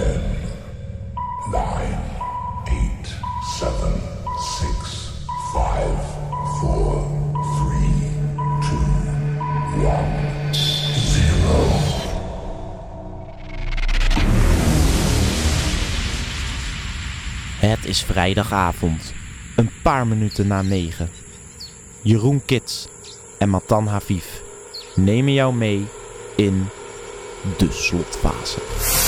[0.00, 0.20] 10,
[1.50, 1.98] 9,
[2.64, 3.18] 8,
[3.58, 4.02] 7,
[4.38, 5.10] 6,
[5.52, 5.84] 5,
[6.60, 7.02] 4,
[7.40, 7.92] 3,
[8.60, 10.20] 2, 1,
[11.22, 11.70] 0.
[17.58, 19.14] Het is vrijdagavond,
[19.56, 21.10] een paar minuten na negen.
[22.02, 22.88] Jeroen Kits
[23.38, 24.24] en Matan Haviv
[24.94, 25.86] nemen jou mee
[26.36, 26.68] in
[27.56, 28.99] de slotfase.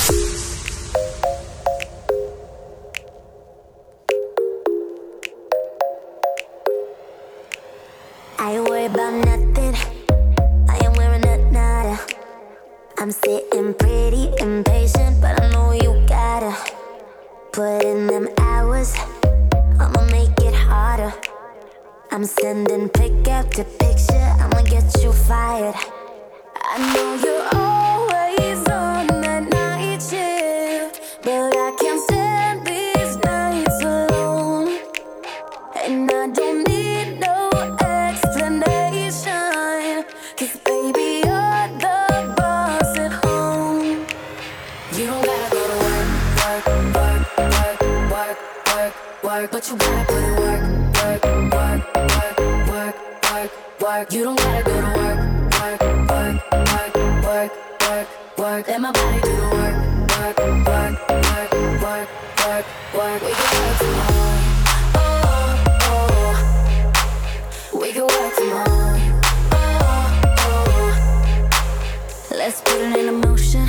[72.67, 73.67] It in motion.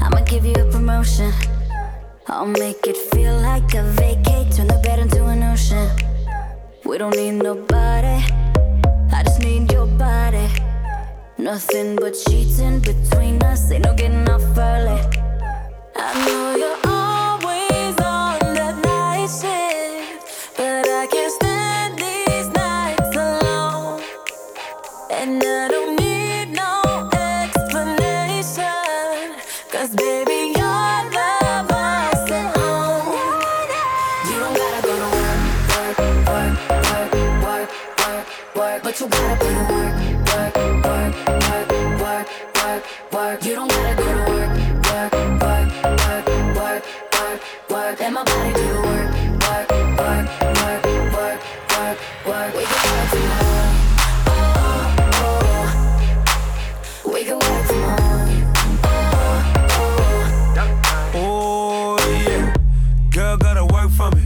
[0.00, 1.32] I'ma give you a promotion.
[2.26, 4.52] I'll make it feel like a vacate.
[4.52, 5.88] Turn the bed into an ocean.
[6.84, 8.22] We don't need nobody.
[9.12, 10.48] I just need your body.
[11.38, 13.70] Nothing but sheets in between us.
[13.70, 15.00] Ain't no getting off early.
[15.96, 24.02] I know you're always on that night shift, but I can't stand these nights alone.
[25.10, 25.73] And I
[39.04, 39.94] you gotta put in work,
[40.32, 41.12] work, work,
[41.44, 41.68] work,
[42.00, 42.26] work,
[42.56, 42.82] work,
[43.12, 43.44] work.
[43.44, 44.50] You don't gotta go to work,
[44.88, 46.26] work, work, work,
[46.56, 46.82] work,
[47.12, 48.00] work, work.
[48.00, 49.10] Let my body do the work,
[49.44, 49.68] work,
[50.00, 50.26] work,
[50.56, 50.82] work,
[51.12, 51.38] work,
[51.70, 52.50] work, work.
[52.54, 53.74] We can work from home.
[54.26, 54.86] Oh,
[55.20, 57.12] oh.
[57.12, 58.30] We can work from home.
[59.16, 59.40] Oh,
[61.16, 62.54] Oh yeah,
[63.10, 64.24] girl gotta work for me.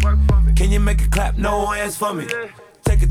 [0.55, 1.37] Can you make it clap?
[1.37, 2.27] No hands for me.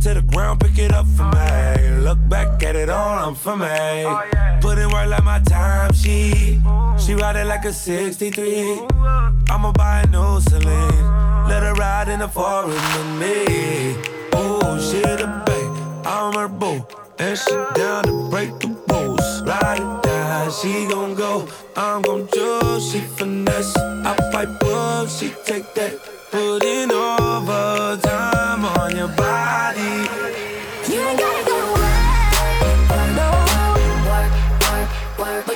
[0.08, 2.00] To the ground, pick it up for me.
[2.00, 4.08] Look back at it all, I'm for me.
[4.62, 6.62] Put in work like my time she.
[6.98, 8.88] She ride it like a 63.
[9.50, 11.50] I'ma buy a new Celine.
[11.50, 13.98] Let her ride in the foreign with me.
[14.32, 16.88] Oh, she the babe, I'm her boo.
[17.20, 19.42] And she down to break the rules.
[19.42, 21.50] Ride it down, she gon' go.
[21.76, 23.76] I'm gon' choose, she finesse.
[23.76, 26.00] I pipe up, she take that.
[26.32, 28.37] Put in overtime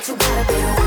[0.02, 0.81] but you gotta be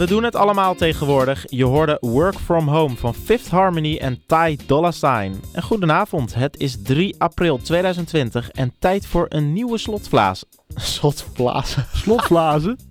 [0.00, 1.44] we doen het allemaal tegenwoordig.
[1.48, 5.40] Je hoorde Work From Home van Fifth Harmony en Ty Dolla Sign.
[5.52, 10.44] En goedenavond, het is 3 april 2020 en tijd voor een nieuwe slotflaas.
[10.74, 11.86] Slotflazen?
[11.94, 12.78] Slotblazen.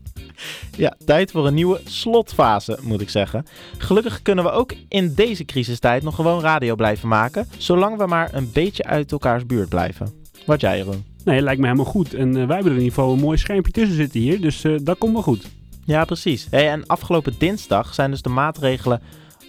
[0.77, 3.45] Ja, tijd voor een nieuwe slotfase, moet ik zeggen.
[3.77, 8.33] Gelukkig kunnen we ook in deze crisistijd nog gewoon radio blijven maken, zolang we maar
[8.33, 10.13] een beetje uit elkaars buurt blijven.
[10.45, 11.05] Wat jij, Jeroen?
[11.23, 12.13] Nee, lijkt me helemaal goed.
[12.13, 14.41] En eh, wij hebben er in ieder geval een mooi schermpje tussen zitten hier.
[14.41, 15.47] Dus eh, dat komt wel goed.
[15.89, 16.47] Ja, precies.
[16.49, 19.01] Hey, en afgelopen dinsdag zijn dus de maatregelen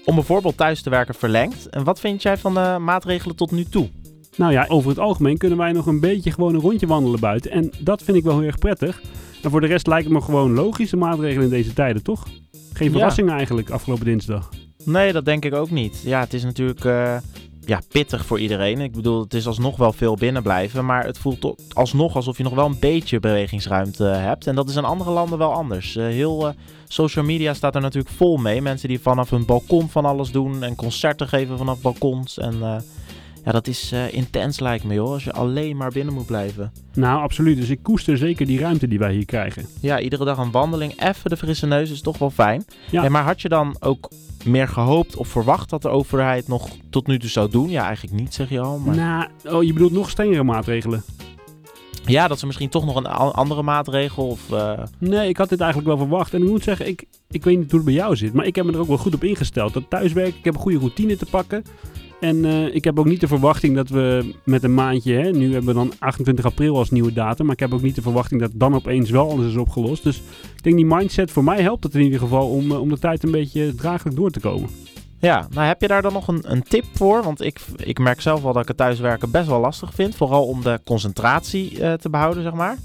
[0.05, 1.69] om bijvoorbeeld thuis te werken verlengd.
[1.69, 3.89] En wat vind jij van de maatregelen tot nu toe?
[4.37, 7.51] Nou ja, over het algemeen kunnen wij nog een beetje gewoon een rondje wandelen buiten.
[7.51, 9.03] En dat vind ik wel heel erg prettig.
[9.43, 12.27] En voor de rest lijkt het me gewoon logische maatregelen in deze tijden, toch?
[12.73, 12.93] Geen Ja.
[12.93, 14.49] verrassingen eigenlijk afgelopen dinsdag.
[14.85, 16.03] Nee, dat denk ik ook niet.
[16.05, 17.17] Ja, het is natuurlijk eh,
[17.65, 18.81] ja, pittig voor iedereen.
[18.81, 20.85] Ik bedoel, het is alsnog wel veel binnen blijven.
[20.85, 24.47] Maar het voelt alsnog alsof je nog wel een beetje bewegingsruimte hebt.
[24.47, 25.97] En dat is in andere landen wel anders.
[25.97, 26.55] Eh, heel eh,
[26.89, 28.63] social media staat er natuurlijk vol mee.
[28.63, 30.63] Mensen die vanaf hun balkon van alles doen.
[30.63, 32.39] En concerten geven vanaf balkons.
[32.39, 32.77] En eh,
[33.45, 35.13] ja, dat is eh, intens lijkt me joh.
[35.13, 36.73] Als je alleen maar binnen moet blijven.
[36.95, 37.57] Nou, absoluut.
[37.57, 39.67] Dus ik koester zeker die ruimte die wij hier krijgen.
[39.81, 41.03] Ja, iedere dag een wandeling.
[41.03, 42.65] Even de frisse neus is toch wel fijn.
[42.91, 43.01] Ja.
[43.01, 44.11] Hey, maar had je dan ook
[44.45, 47.71] meer gehoopt of verwacht dat de overheid nog tot nu toe zou doen?
[47.71, 48.79] Ja, eigenlijk niet, zeg je al.
[48.79, 48.97] Maar...
[48.97, 51.03] Nou, oh, je bedoelt nog strengere maatregelen?
[52.05, 54.53] Ja, dat ze misschien toch nog een andere maatregel of...
[54.53, 56.35] eh, Nee, ik had dit eigenlijk wel verwacht.
[56.35, 58.33] En ik moet zeggen, ik, ik weet niet hoe het bij jou zit.
[58.33, 59.73] Maar ik heb me er ook wel goed op ingesteld.
[59.73, 61.65] Dat thuiswerken, ik heb een goede routine te pakken.
[62.21, 65.53] En eh, ik heb ook niet de verwachting dat we met een maandje, hè, nu
[65.53, 67.45] hebben we dan 28 april als nieuwe datum.
[67.47, 70.03] Maar ik heb ook niet de verwachting dat dan opeens wel alles is opgelost.
[70.03, 70.17] Dus
[70.57, 72.99] ik denk die mindset voor mij helpt het in ieder geval om, eh, om de
[72.99, 74.69] tijd een beetje draaglijk door te komen.
[75.19, 77.23] Ja, nou heb je daar dan nog een, een tip voor?
[77.23, 80.15] Want ik, ik merk zelf wel dat ik het thuiswerken best wel lastig vind.
[80.15, 82.77] Vooral om de concentratie eh, te behouden, zeg maar.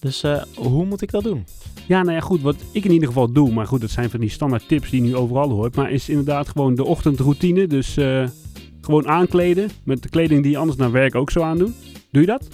[0.00, 0.24] Dus
[0.54, 1.44] hoe moet ik dat doen?
[1.86, 2.40] Ja, nou ja, goed.
[2.40, 5.02] Wat ik in ieder geval doe, maar goed, dat zijn van die standaard tips die
[5.02, 5.76] je nu overal hoort.
[5.76, 7.66] Maar is inderdaad gewoon de ochtendroutine.
[7.66, 7.96] Dus
[8.84, 11.74] gewoon aankleden met de kleding die je anders naar werk ook zou aandoen.
[12.10, 12.48] Doe je dat?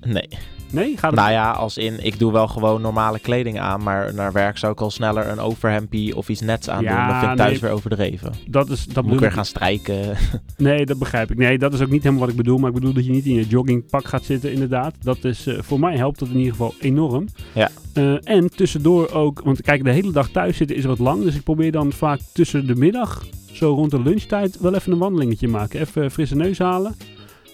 [0.00, 0.28] Nee.
[0.72, 0.96] Nee?
[0.96, 1.20] Gaat het?
[1.20, 3.82] Nou ja, als in, ik doe wel gewoon normale kleding aan.
[3.82, 6.92] Maar naar werk zou ik al sneller een overhempie of iets nets aan doen.
[6.92, 7.60] Ja, Dat vind ik thuis nee.
[7.60, 8.32] weer overdreven.
[8.48, 9.96] dat is, dat Moet ik weer ik- gaan strijken.
[10.56, 11.36] Nee, dat begrijp ik.
[11.38, 12.58] Nee, dat is ook niet helemaal wat ik bedoel.
[12.58, 14.94] Maar ik bedoel dat je niet in je joggingpak gaat zitten, inderdaad.
[15.02, 17.26] Dat is, eh, voor mij helpt dat in ieder geval enorm.
[17.54, 17.70] Ja.
[17.92, 21.22] Eh, en tussendoor ook, want kijk, de hele dag thuis zitten is wat lang.
[21.22, 24.98] Dus ik probeer dan vaak tussen de middag, zo rond de lunchtijd, wel even een
[24.98, 25.80] wandelingetje maken.
[25.80, 26.96] Even frisse neus halen.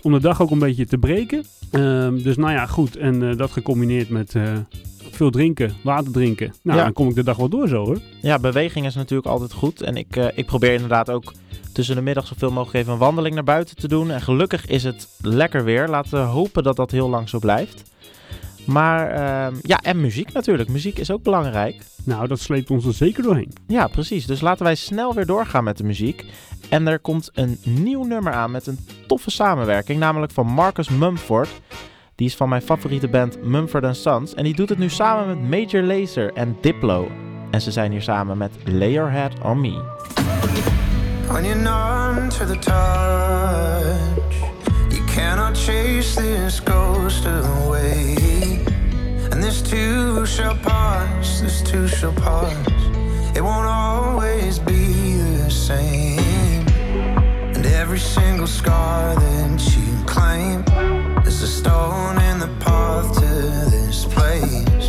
[0.05, 1.45] Om de dag ook een beetje te breken.
[1.71, 2.97] Ehm, dus nou ja, goed.
[2.97, 4.43] En eh, dat gecombineerd met eh,
[5.11, 6.55] veel drinken, water drinken.
[6.63, 6.85] Nou, Ja.
[6.85, 7.99] dan kom ik de dag wel door zo hoor.
[8.23, 9.83] Ja, beweging is natuurlijk altijd goed.
[9.83, 11.33] En ik, eh, ik probeer inderdaad ook
[11.73, 14.11] tussen de middag zoveel mogelijk even een wandeling naar buiten te doen.
[14.11, 15.89] En gelukkig is het lekker weer.
[15.89, 17.83] Laten we hopen dat dat heel lang zo blijft.
[18.65, 20.69] Maar ehm, ja, en muziek natuurlijk.
[20.69, 21.77] Muziek is ook belangrijk.
[22.05, 23.53] Nou, dat sleept ons er zeker doorheen.
[23.67, 24.27] Ja, precies.
[24.27, 26.25] Dus laten wij snel weer doorgaan met de muziek.
[26.69, 31.49] En er komt een nieuw nummer aan met een toffe samenwerking, namelijk van Marcus Mumford.
[32.15, 34.35] Die is van mijn favoriete band Mumford Sons.
[34.35, 37.11] En die doet het nu samen met Major Lazer en Diplo.
[37.51, 39.83] En ze zijn hier samen met Lay Your Head On Me.
[41.27, 44.44] When you're numb to the touch,
[45.15, 48.17] you cannot chase this ghost away.
[49.31, 52.57] And this too shall pass, this too shall pass.
[53.37, 56.67] It won't always be the same.
[57.55, 60.65] And every single scar that you claim
[61.27, 64.89] is a stone in the path to this place.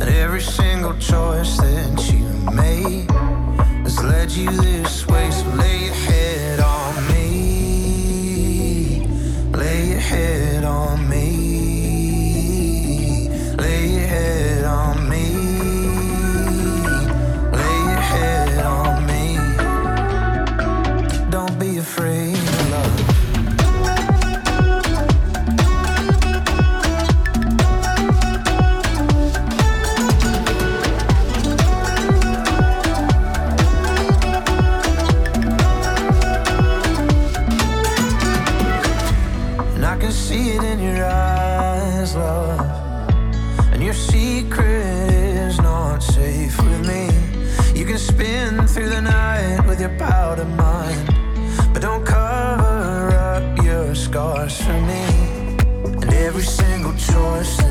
[0.00, 3.10] And every single choice that you made
[3.84, 5.30] has led you this way.
[5.30, 5.88] So lay
[10.06, 11.26] head on me.
[13.58, 14.55] Lay your head
[50.26, 51.06] your powder mind.
[51.72, 55.04] But don't cover up your scars for me.
[56.02, 57.65] And every single choice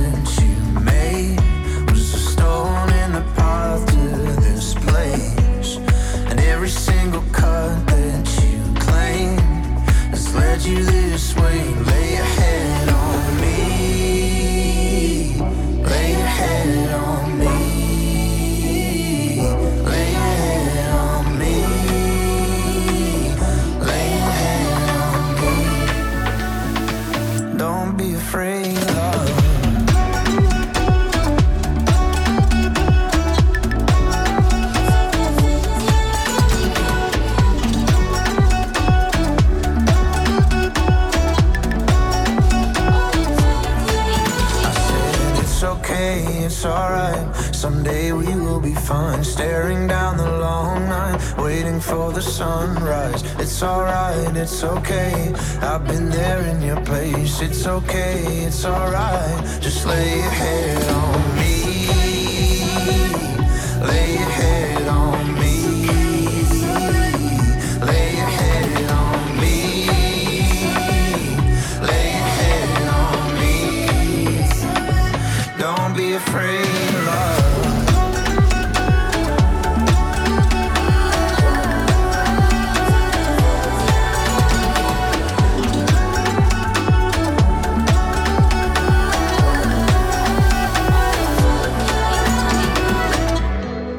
[51.85, 53.21] for the sunrise.
[53.39, 55.33] It's alright, it's okay.
[55.61, 57.41] I've been there in your place.
[57.41, 59.61] It's okay, it's alright.
[59.61, 61.44] Just lay your head on me.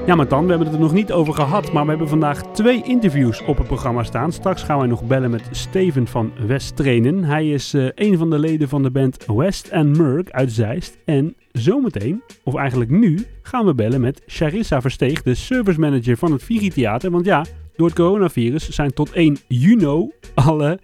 [0.07, 2.43] Ja, maar dan, we hebben het er nog niet over gehad, maar we hebben vandaag
[2.53, 4.33] twee interviews op het programma staan.
[4.33, 7.25] Straks gaan wij nog bellen met Steven van West Trainen.
[7.25, 10.99] Hij is eh, een van de leden van de band West and Merck uit Zeist.
[11.05, 16.33] En zometeen, of eigenlijk nu, gaan we bellen met Charissa Versteeg, de service manager van
[16.33, 17.11] het Vigi Theater.
[17.11, 17.45] Want ja,
[17.77, 20.79] door het coronavirus zijn tot 1 juni alle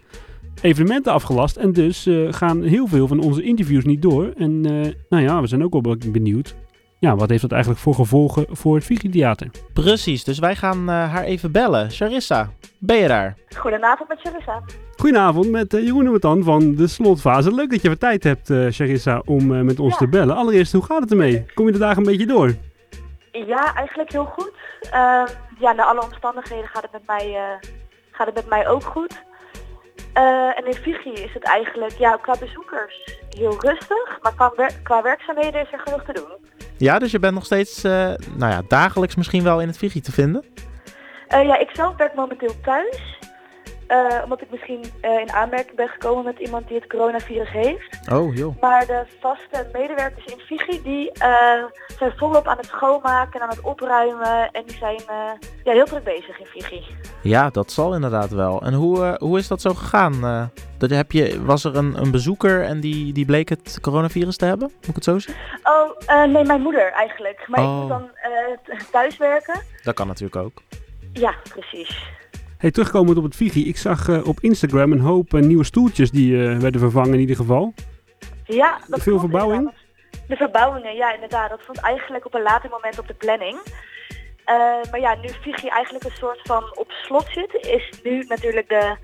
[0.62, 1.56] evenementen afgelast.
[1.56, 4.32] En dus eh, gaan heel veel van onze interviews niet door.
[4.36, 6.54] En eh, nou ja, we zijn ook wel benieuwd.
[7.02, 9.50] Ja, wat heeft dat eigenlijk voor gevolgen voor het Vigi Theater?
[9.72, 11.90] Precies, dus wij gaan eh, haar even bellen.
[11.90, 13.34] Charissa, ben je daar?
[13.56, 14.62] Goedenavond met Charissa.
[14.96, 17.54] Goedenavond met uh, Jeroen Noemetan van de slotfase.
[17.54, 19.98] Leuk dat je even tijd hebt, eh Charissa, om eh, met ons Ja.
[19.98, 20.36] te bellen.
[20.36, 21.44] Allereerst, hoe gaat het ermee?
[21.54, 22.54] Kom je de dagen een beetje door?
[23.46, 24.52] Ja, eigenlijk heel goed.
[24.90, 25.26] Ehm,
[25.58, 27.68] ja, naar alle omstandigheden gaat het met mij, eh,
[28.10, 29.22] gaat het met mij ook goed.
[30.12, 34.80] Eh, en in Fiji is het eigenlijk ja, qua bezoekers heel rustig, maar qua, wer-
[34.82, 36.50] qua werkzaamheden is er genoeg te doen.
[36.76, 37.92] Ja, dus je bent nog steeds, eh,
[38.36, 40.44] nou ja, dagelijks misschien wel in het Vigi te vinden?
[41.28, 43.18] Eh, ja, ik zelf werk momenteel thuis,
[43.92, 48.10] eh, omdat ik misschien eh, in aanmerking ben gekomen met iemand die het coronavirus heeft.
[48.12, 48.60] Oh, joh.
[48.60, 51.64] Maar de vaste medewerkers in Fiji die eh,
[51.98, 54.50] zijn volop aan het schoonmaken en aan het opruimen.
[54.50, 55.00] En die zijn
[55.64, 56.84] ja, heel druk bezig in Fiji.
[57.22, 58.62] Ja, dat zal inderdaad wel.
[58.62, 60.50] En hoe, hoe is dat zo gegaan?
[60.78, 64.44] Dat heb je, was er een, een bezoeker en die, die bleek het coronavirus te
[64.44, 64.70] hebben?
[64.76, 65.44] Moet ik het zo zeggen?
[65.62, 67.44] Oh, nee, mijn moeder eigenlijk.
[67.48, 67.74] Maar Oh.
[67.74, 68.10] ik moet dan
[68.90, 69.60] thuiswerken.
[69.82, 70.62] Dat kan natuurlijk ook.
[71.12, 72.20] Ja, precies.
[72.62, 73.68] Hey, terugkomend op het Vigi.
[73.68, 77.20] Ik zag eh, op Instagram een hoop eh, nieuwe stoeltjes die eh, werden vervangen in
[77.20, 77.74] ieder geval.
[78.44, 79.58] Ja, dat Veel verbouwing?
[79.58, 80.28] inderdaad.
[80.28, 81.50] De verbouwingen, ja inderdaad.
[81.50, 83.58] Dat stond eigenlijk op een later moment op de planning.
[84.90, 88.96] Maar ja, nu Fiji eigenlijk een soort van op slot zit, is nu natuurlijk de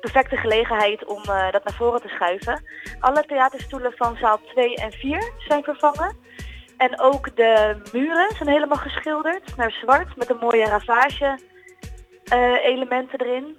[0.00, 2.62] perfecte gelegenheid om dat naar voren te schuiven.
[3.00, 6.16] Alle theaterstoelen van zaal 2 en 4 zijn vervangen.
[6.76, 11.38] En ook de muren zijn helemaal geschilderd naar zwart met een mooie ravage
[12.62, 13.56] elementen erin.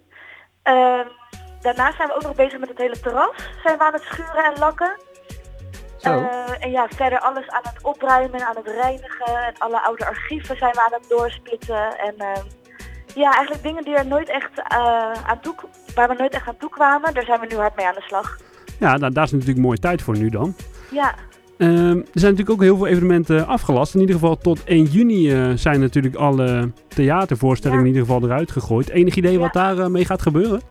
[0.63, 1.07] Ehm,
[1.61, 3.49] daarnaast zijn we ook nog bezig met het hele terras.
[3.63, 4.99] Zijn we aan het schuren en lakken.
[5.97, 6.09] Zo.
[6.09, 9.45] Eh, en ja, verder alles aan het opruimen, aan het reinigen.
[9.45, 11.97] En alle oude archieven zijn we aan het doorsplitsen.
[11.97, 12.45] En ehm,
[13.15, 15.55] ja, eigenlijk dingen die er nooit echt eh, aan toe,
[15.95, 18.01] waar we nooit echt aan toe kwamen, daar zijn we nu hard mee aan de
[18.01, 18.37] slag.
[18.79, 20.55] Ja, nou, daar is natuurlijk mooie tijd voor nu dan.
[20.91, 21.13] Ja,
[21.57, 21.67] er
[22.13, 23.93] zijn natuurlijk ook heel veel evenementen afgelast.
[23.93, 27.89] In ieder geval tot 1 juni eh, zijn natuurlijk alle theatervoorstellingen Ja.
[27.89, 28.89] in ieder geval eruit gegooid.
[28.89, 29.39] Enig idee Ja.
[29.39, 30.61] wat daar eh, mee gaat gebeuren?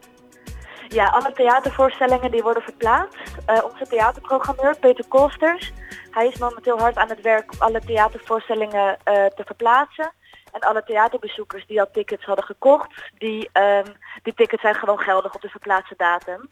[0.89, 3.17] ja, alle theatervoorstellingen die worden verplaatst.
[3.47, 5.73] Eh, onze theaterprogrammeur Peter Kolsters,
[6.11, 10.13] hij is momenteel hard aan het werk om alle theatervoorstellingen te verplaatsen.
[10.53, 13.87] En alle theaterbezoekers die al tickets hadden gekocht, die, ehm,
[14.23, 16.49] die tickets zijn gewoon geldig op de verplaatste datum.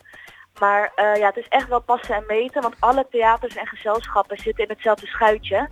[0.65, 4.39] Maar eh, ja, het is echt wel passen en meten, want alle theaters en gezelschappen
[4.39, 5.69] zitten in hetzelfde schuitje.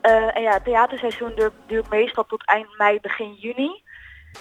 [0.00, 3.82] Eh, en ja, het theaterseizoen duurt, duurt meestal tot eind mei, begin juni.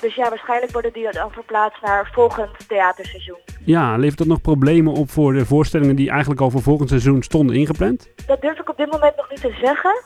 [0.01, 3.39] Dus ja, waarschijnlijk worden die dan verplaatst naar volgend theaterseizoen.
[3.65, 7.23] Ja, levert dat nog problemen op voor de voorstellingen die eigenlijk al voor volgend seizoen
[7.23, 8.09] stonden ingepland?
[8.25, 10.03] Dat durf ik op dit moment nog niet te zeggen.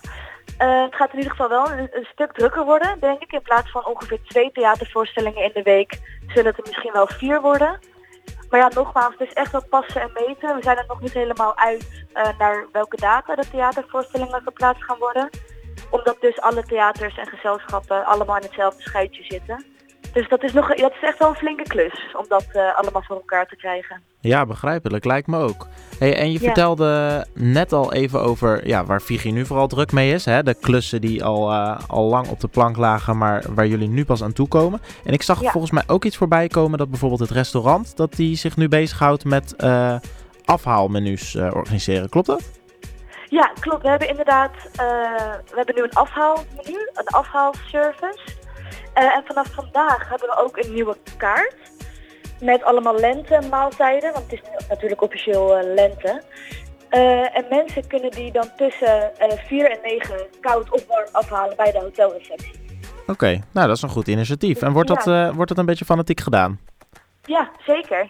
[0.58, 3.32] Eh, het gaat in ieder geval wel een, een stuk drukker worden, denk ik.
[3.32, 7.42] In plaats van ongeveer twee theatervoorstellingen in de week zullen het er misschien wel vier
[7.42, 7.80] worden.
[8.54, 10.56] Maar ja, nogmaals, het is echt wel passen en meten.
[10.56, 14.98] We zijn er nog niet helemaal uit eh, naar welke data de theatervoorstellingen verplaatst gaan
[15.00, 15.30] worden.
[15.90, 19.66] Omdat dus alle theaters en gezelschappen allemaal in hetzelfde schuitje zitten.
[20.14, 23.02] Dus dat is, nog, dat is echt wel een flinke klus om dat eh, allemaal
[23.02, 24.02] voor elkaar te krijgen.
[24.20, 25.06] Ja, begrijpelijk.
[25.06, 25.68] Lijkt me ook.
[26.00, 26.46] Hey, en je Ja.
[26.46, 30.26] vertelde net al even over ja, waar Vigi nu vooral druk mee is.
[30.26, 30.44] Hè?
[30.44, 34.06] De klussen die al, eh, al lang op de plank lagen, maar waar jullie nu
[34.06, 34.82] pas aan toe komen.
[35.06, 35.52] En ik zag Ja.
[35.52, 37.98] volgens mij ook iets voorbij komen dat bijvoorbeeld het restaurant...
[37.98, 39.96] dat die zich nu bezighoudt met eh,
[40.46, 42.10] afhaalmenu's organiseren.
[42.10, 42.42] Klopt dat?
[43.30, 43.82] Ja, klopt.
[43.84, 44.52] We hebben inderdaad
[45.46, 48.20] we hebben nu een afhaalmenu, een afhaalservice.
[48.94, 51.56] Eh, en vanaf vandaag hebben we ook een nieuwe kaart.
[52.42, 56.22] Met allemaal lente maaltijden, want het is natuurlijk officieel eh, lente.
[56.90, 61.56] Eh, en mensen kunnen die dan tussen eh 4 en 9 koud of warm afhalen
[61.56, 62.62] bij de hotelreceptie.
[63.08, 64.62] Oké, nou dat is een goed initiatief.
[64.62, 65.34] En wordt dat, Ja.
[65.34, 66.60] wordt dat een beetje fanatiek gedaan?
[67.24, 68.10] Ja, zeker.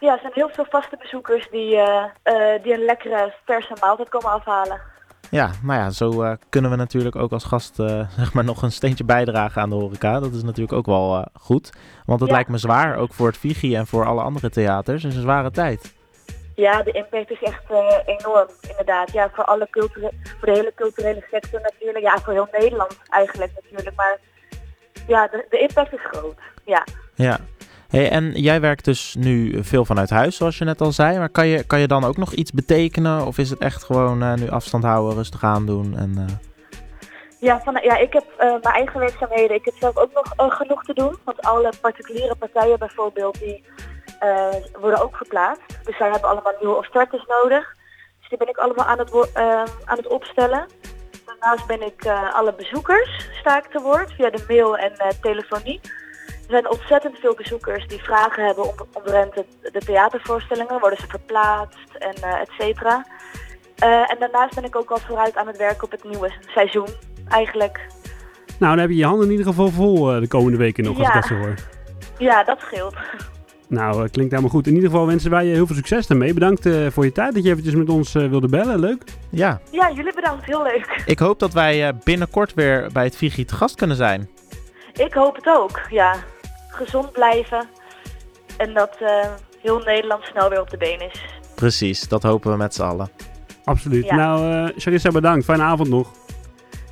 [0.00, 1.68] Ja, er zijn heel veel vaste bezoekers die,
[2.62, 4.80] die een lekkere verse maaltijd komen afhalen.
[5.30, 7.86] Ja, nou ja, zo eh, kunnen we natuurlijk ook als gast eh,
[8.18, 10.20] zeg maar nog een steentje bijdragen aan de horeca.
[10.20, 11.72] Dat is natuurlijk ook wel eh, goed.
[12.04, 12.34] Want het Ja.
[12.34, 15.02] lijkt me zwaar, ook voor het Vigi en voor alle andere theaters.
[15.02, 15.94] Het is een zware tijd.
[16.54, 17.62] Ja, de impact is echt
[18.06, 19.12] enorm, inderdaad.
[19.12, 22.04] Ja, voor, alle culture voor de hele culturele sector natuurlijk.
[22.04, 23.96] Ja, voor heel Nederland eigenlijk natuurlijk.
[23.96, 24.18] Maar
[25.06, 26.38] ja, de, de impact is groot.
[26.64, 26.84] Ja.
[27.14, 27.38] Ja.
[27.90, 31.18] En jij werkt dus nu veel vanuit huis, zoals je net al zei.
[31.18, 33.26] Maar kan je, kan je dan ook nog iets betekenen?
[33.26, 35.96] Of is het echt gewoon eh, nu afstand houden, rustig aandoen?
[35.96, 36.34] En, eh,
[37.40, 39.56] Ja, van, ja, ik heb eh, mijn eigen werkzaamheden.
[39.56, 41.16] Ik heb zelf ook nog genoeg te doen.
[41.24, 43.64] Want alle particuliere partijen bijvoorbeeld, die
[44.80, 45.78] worden ook verplaatst.
[45.84, 47.74] Dus zij hebben allemaal nieuwe starters nodig.
[48.20, 49.34] Dus die ben ik allemaal aan het,
[49.84, 50.66] aan het opstellen.
[51.26, 55.80] Daarnaast ben ik alle bezoekers, sta ik te woord, via de mail en telefonie.
[56.46, 60.80] Er zijn ontzettend veel bezoekers die vragen hebben om, omtrent de, de theatervoorstellingen.
[60.80, 63.06] Worden ze verplaatst en eh et cetera.
[63.76, 66.88] Eh, en daarnaast ben ik ook al vooruit aan het werken op het nieuwe seizoen,
[67.28, 67.86] eigenlijk.
[68.58, 70.98] Nou, dan heb je je handen in ieder geval vol eh, de komende weken nog,
[70.98, 71.54] als ik dat zo hoor.
[72.18, 72.94] Ja, dat scheelt.
[73.68, 74.66] Nou, klinkt helemaal goed.
[74.66, 76.34] In ieder geval wensen wij je heel veel succes daarmee.
[76.34, 78.78] Bedankt eh, voor je tijd dat je eventjes met ons wilde bellen.
[78.78, 79.02] Leuk.
[79.30, 80.44] ja, Ja, jullie bedankt.
[80.44, 81.02] Heel leuk.
[81.06, 84.28] ik hoop dat wij eh, binnenkort weer bij het Vigi te gast kunnen zijn.
[84.94, 86.14] Ik hoop het ook, ja.
[86.76, 87.68] Gezond blijven.
[88.56, 89.30] En dat eh,
[89.60, 91.24] heel Nederland snel weer op de been is.
[91.54, 93.10] Precies, dat hopen we met z'n allen.
[93.64, 94.04] Absoluut.
[94.04, 94.14] Ja.
[94.14, 95.44] Nou, eh Charissa, bedankt.
[95.44, 96.12] Fijne avond nog.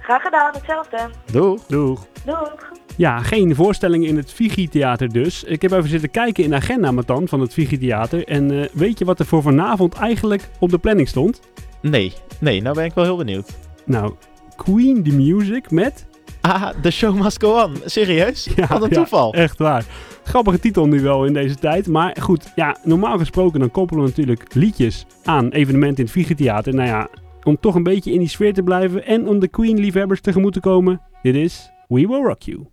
[0.00, 1.10] Graag gedaan, hetzelfde.
[1.32, 1.66] Doeg!
[1.66, 2.06] Doeg.
[2.24, 2.72] Doeg.
[2.96, 5.44] Ja, geen voorstellingen in het Vigi-theater dus.
[5.44, 8.28] Ik heb even zitten kijken in de agenda met dan van het Vigi-theater.
[8.28, 11.40] En eh, weet je wat er voor vanavond eigenlijk op de planning stond?
[11.80, 13.50] Nee, nee, nou ben ik wel heel benieuwd.
[13.84, 14.14] Nou,
[14.56, 16.06] Queen the Music met...
[16.46, 17.76] Ah, The Show Must Go On.
[17.84, 18.48] Serieus?
[18.56, 19.32] Ja, Wat een ja, toeval.
[19.34, 19.84] echt waar.
[20.24, 21.86] Grappige titel nu wel in deze tijd.
[21.86, 26.75] Maar goed, ja, normaal gesproken dan koppelen we natuurlijk liedjes aan evenementen in het Vigi-theater.
[26.75, 27.08] Nou ja,
[27.42, 30.60] om toch een beetje in die sfeer te blijven en om de Queen-liefhebbers tegemoet te
[30.60, 31.00] komen.
[31.23, 32.66] Dit is We Will Rock You.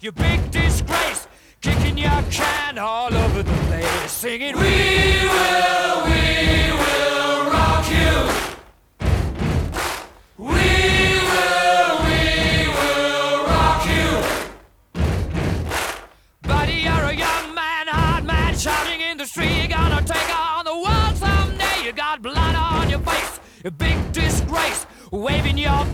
[0.00, 1.26] You big disgrace.
[1.60, 8.28] Kicking your can all over the place, singing, We will, we will rock you.
[10.38, 10.46] We
[11.30, 14.08] will, we will rock you.
[16.42, 19.56] Buddy, you're a young man, hard man, shouting in the street.
[19.56, 21.84] You're gonna take on the world someday.
[21.84, 25.84] You got blood on your face, a big disgrace, waving your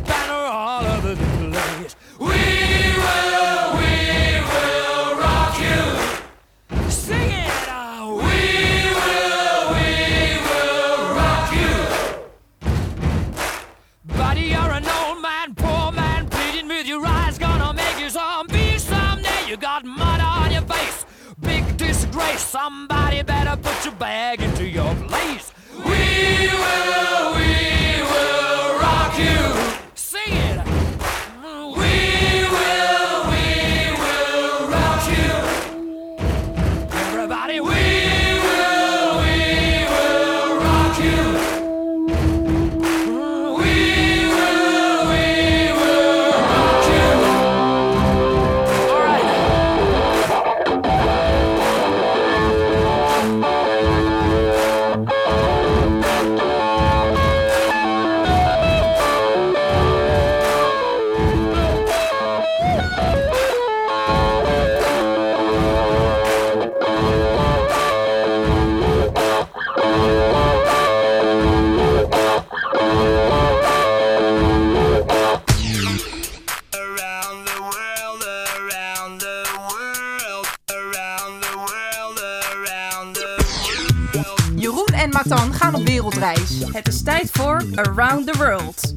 [86.73, 88.95] Het is tijd voor Around the World.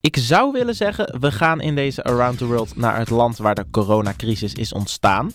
[0.00, 3.54] Ik zou willen zeggen, we gaan in deze Around the World naar het land waar
[3.54, 5.32] de coronacrisis is ontstaan.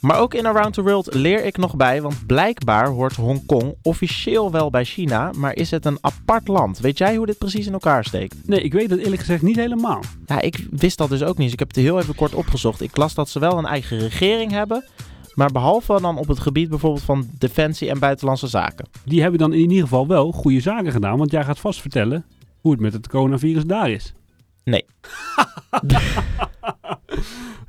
[0.00, 4.50] Maar ook in Around the World leer ik nog bij, want blijkbaar hoort Hongkong officieel
[4.50, 6.78] wel bij China, maar is het een apart land.
[6.78, 8.36] Weet jij hoe dit precies in elkaar steekt?
[8.46, 10.00] Nee, ik weet dat eerlijk gezegd niet helemaal.
[10.26, 12.80] Ja, ik wist dat dus ook niet, dus ik heb het heel even kort opgezocht.
[12.80, 14.84] Ik las dat ze wel een eigen regering hebben,
[15.34, 18.88] Maar behalve dan op het gebied bijvoorbeeld van defensie en buitenlandse zaken.
[19.04, 21.18] Die hebben dan in ieder geval wel goede zaken gedaan.
[21.18, 22.24] Want jij gaat vast vertellen
[22.60, 24.14] hoe het met het coronavirus daar is.
[24.64, 24.84] Nee.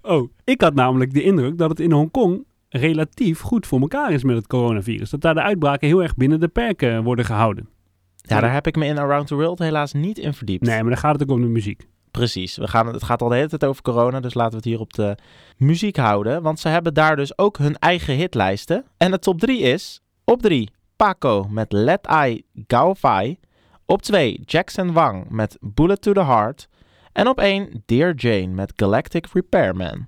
[0.06, 4.24] Oh, ik had namelijk de indruk dat het in Hongkong relatief goed voor elkaar is
[4.24, 5.10] met het coronavirus.
[5.10, 7.70] Dat daar de uitbraken heel erg binnen de perken worden gehouden.
[8.16, 10.66] Ja, daar heb ik me in Around the World helaas niet in verdiept.
[10.66, 11.88] Nee, maar dan gaat het ook om de muziek.
[12.13, 12.57] Precies.
[12.57, 14.81] We gaan, het gaat al de hele tijd over corona, dus laten we het hier
[14.81, 15.17] op de
[15.57, 16.43] muziek houden.
[16.43, 18.85] Want ze hebben daar dus ook hun eigen hitlijsten.
[18.97, 20.01] En de top 3 is...
[20.25, 23.39] Op 3 Paco met Let I Gao Fai.
[23.87, 26.69] Op 2 Jackson Wang met Bullet to the Heart.
[27.13, 30.07] En op 1 Dear Jane met Galactic Repairman.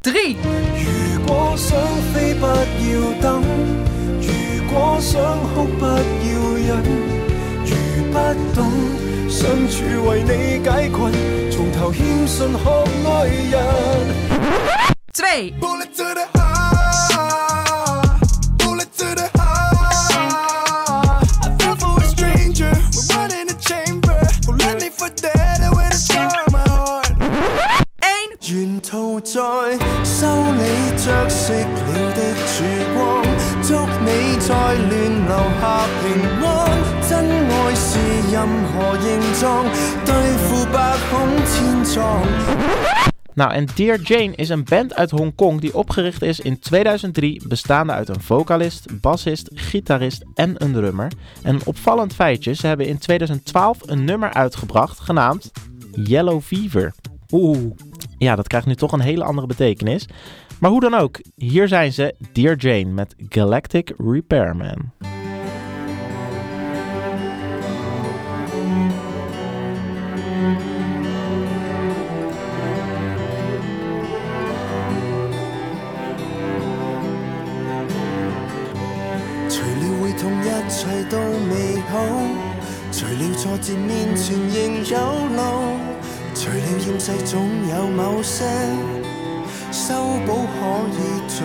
[0.00, 0.36] 3.
[0.36, 1.78] 如果想
[2.12, 3.42] 飞不要等，
[4.20, 4.28] 如
[4.72, 5.96] 果想哭不要
[6.66, 7.19] 忍，如
[8.11, 8.17] 不
[8.53, 8.69] 懂
[9.29, 11.13] 相处为你解困
[11.49, 12.45] 从头谦学
[13.05, 13.51] 爱人。
[15.13, 15.53] Today.
[28.51, 29.39] 沿途在
[30.03, 33.23] 修理着熄了的曙光
[33.61, 34.89] 祝你在乱
[35.25, 36.03] 流下平
[36.45, 36.90] 安。
[38.40, 39.64] 真爱是任何形状，
[40.04, 42.22] 对付百孔千疮。
[43.34, 47.92] Nou, en Dear Jane is een band uit Hongkong die opgericht is in 2003, bestaande
[47.92, 51.12] uit een vocalist, bassist, gitarist en een drummer.
[51.42, 55.52] En een opvallend feitje, ze hebben in 2012 een nummer uitgebracht genaamd
[55.92, 56.94] Yellow Fever.
[57.32, 57.58] Oeh,
[58.18, 60.06] Ja, dat krijgt nu toch een hele andere betekenis.
[60.60, 64.92] Maar hoe dan ook, hier zijn ze, Dear Jane met Galactic Repairman.
[81.11, 81.99] 都美好；
[82.93, 84.97] 除了挫折面前仍有
[85.35, 85.75] 路；
[86.33, 86.55] 除了
[86.87, 88.45] 厌世，總有某些
[89.73, 89.93] 修
[90.25, 90.61] 補可
[90.95, 91.37] 以做。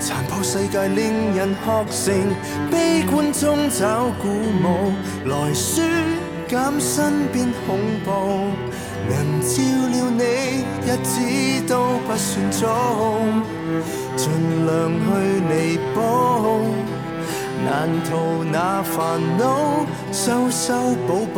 [0.00, 2.12] 殘破世界令人学成，
[2.68, 4.92] 悲觀中找鼓舞，
[5.26, 5.80] 來舒
[6.48, 8.50] 減身邊恐怖。
[9.06, 11.20] 能照料你，日子
[11.68, 12.62] 都不算早。
[14.16, 14.26] 盡
[14.66, 15.06] 量去
[15.48, 15.96] 彌補，
[17.64, 19.42] 難逃那煩惱，
[20.12, 20.74] 修修
[21.08, 21.36] 補補，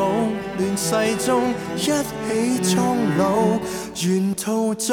[0.58, 0.90] 亂世
[1.24, 3.58] 中一起苍老，
[3.94, 4.86] 沿途在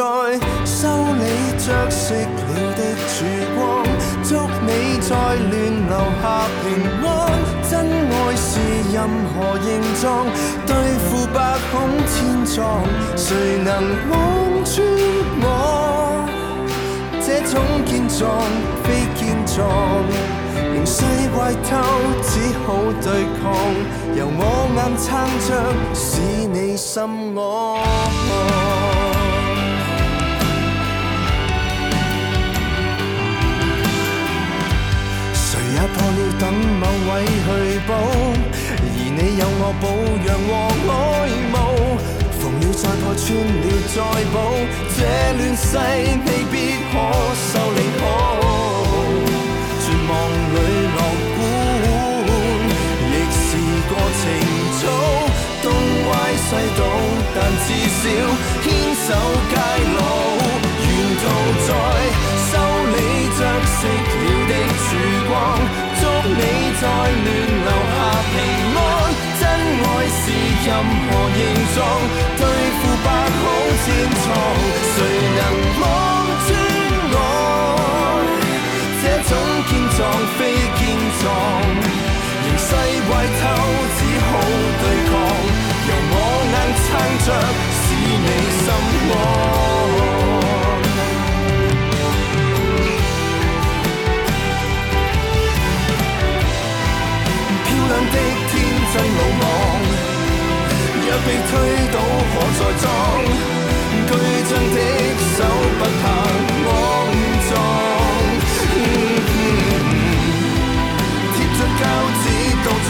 [0.63, 1.23] 修理
[1.57, 2.39] 着熄了
[2.77, 3.83] 的曙光，
[4.23, 4.29] 祝
[4.61, 4.69] 你
[5.01, 5.09] 在
[5.49, 5.51] 亂
[5.89, 6.23] 留下
[6.61, 6.65] 平
[7.03, 7.07] 安。
[7.69, 8.49] 真愛是
[8.93, 8.95] 任
[9.33, 9.67] 何形
[9.99, 10.05] 狀，
[10.67, 11.73] 對付百孔
[12.05, 12.13] 千
[12.45, 12.55] 瘡，
[13.15, 13.23] 誰
[13.63, 13.67] 能
[14.11, 14.13] 望
[14.63, 14.75] 穿
[15.41, 15.47] 我？
[17.25, 17.53] 這種
[17.85, 18.21] 健壯
[18.83, 19.57] 非健壯，
[20.93, 21.71] 形勢壞透，
[22.21, 22.67] 只好
[23.01, 23.43] 對抗。
[24.15, 24.39] 由我
[24.77, 25.03] 硬撐
[25.47, 25.49] 着，
[25.95, 26.05] 使
[26.45, 27.01] 你心
[27.35, 27.41] 安。
[35.33, 35.41] 誰
[35.73, 36.43] 也破了等
[36.79, 37.47] 某位去
[37.89, 37.89] 補，
[38.77, 39.85] 而你有我保
[40.21, 40.53] 養和
[40.93, 40.93] 愛
[41.49, 41.53] 慕。
[42.37, 43.97] 縫了再破，穿了再
[44.29, 44.35] 補，
[44.93, 44.99] 這
[45.39, 45.65] 亂世
[46.23, 46.53] 未必
[46.91, 46.93] 可
[47.33, 48.52] 修理好。
[57.35, 58.03] 但至少
[58.63, 59.09] 牽手
[59.51, 59.53] 偕
[59.97, 60.01] 老。
[60.83, 60.87] 沿
[61.19, 61.23] 途
[61.65, 61.69] 在
[62.49, 62.51] 修
[62.93, 62.95] 理
[63.37, 63.75] 着熄
[64.21, 64.51] 了的
[64.83, 64.87] 曙
[65.27, 65.31] 光，
[65.99, 66.41] 祝你
[66.79, 66.83] 在
[67.25, 67.27] 亂
[67.65, 67.97] 留下
[68.31, 68.35] 平
[68.75, 68.77] 安。
[69.39, 69.41] 真
[69.81, 70.21] 愛是
[70.65, 70.69] 任
[71.05, 71.39] 何形
[71.73, 71.77] 狀，
[72.37, 72.41] 對
[72.77, 73.07] 付百
[73.39, 73.41] 孔
[73.83, 73.85] 千
[74.21, 74.23] 瘡，
[74.93, 74.97] 誰
[75.37, 75.41] 能
[75.81, 75.83] 望
[76.45, 76.47] 穿
[77.13, 77.17] 我？
[79.01, 79.31] 這種
[79.67, 79.99] 健壯
[80.37, 80.39] 非
[80.77, 80.81] 健
[81.19, 81.25] 壯，
[82.43, 82.69] 形勢
[83.09, 83.11] 壞
[83.41, 83.43] 透，
[86.93, 87.27] 撐着，
[87.73, 88.27] 使你
[88.61, 88.67] 心
[89.09, 89.15] 安。
[97.65, 98.15] 漂亮的
[98.49, 98.53] 天
[98.93, 99.43] 真鲁莽，
[101.01, 101.51] 若被推
[101.91, 101.95] 倒
[102.29, 102.85] 可再装，
[104.07, 104.11] 巨
[104.49, 104.77] 匠的
[105.35, 105.37] 手
[105.79, 106.03] 不怕
[106.63, 106.69] 肮
[107.49, 107.51] 脏，
[111.33, 111.81] 贴着膠
[112.21, 112.23] 紙
[112.63, 112.87] 都盡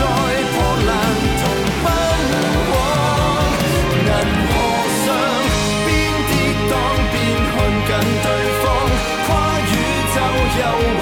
[0.00, 0.54] 在破
[0.88, 0.90] 烂
[1.40, 1.42] 同
[1.82, 1.86] 奔
[2.70, 2.72] 往。
[3.92, 4.08] 银
[4.48, 4.52] 河
[5.04, 5.06] 上
[5.84, 5.88] 边
[6.28, 6.32] 跌
[6.70, 6.72] 宕
[7.12, 7.14] 边
[7.52, 7.54] 看
[7.86, 7.90] 紧
[8.24, 8.26] 对
[8.62, 8.64] 方
[9.26, 9.28] 跨
[9.60, 9.72] 宇
[10.14, 10.16] 宙
[10.60, 10.62] 又
[10.98, 11.00] 或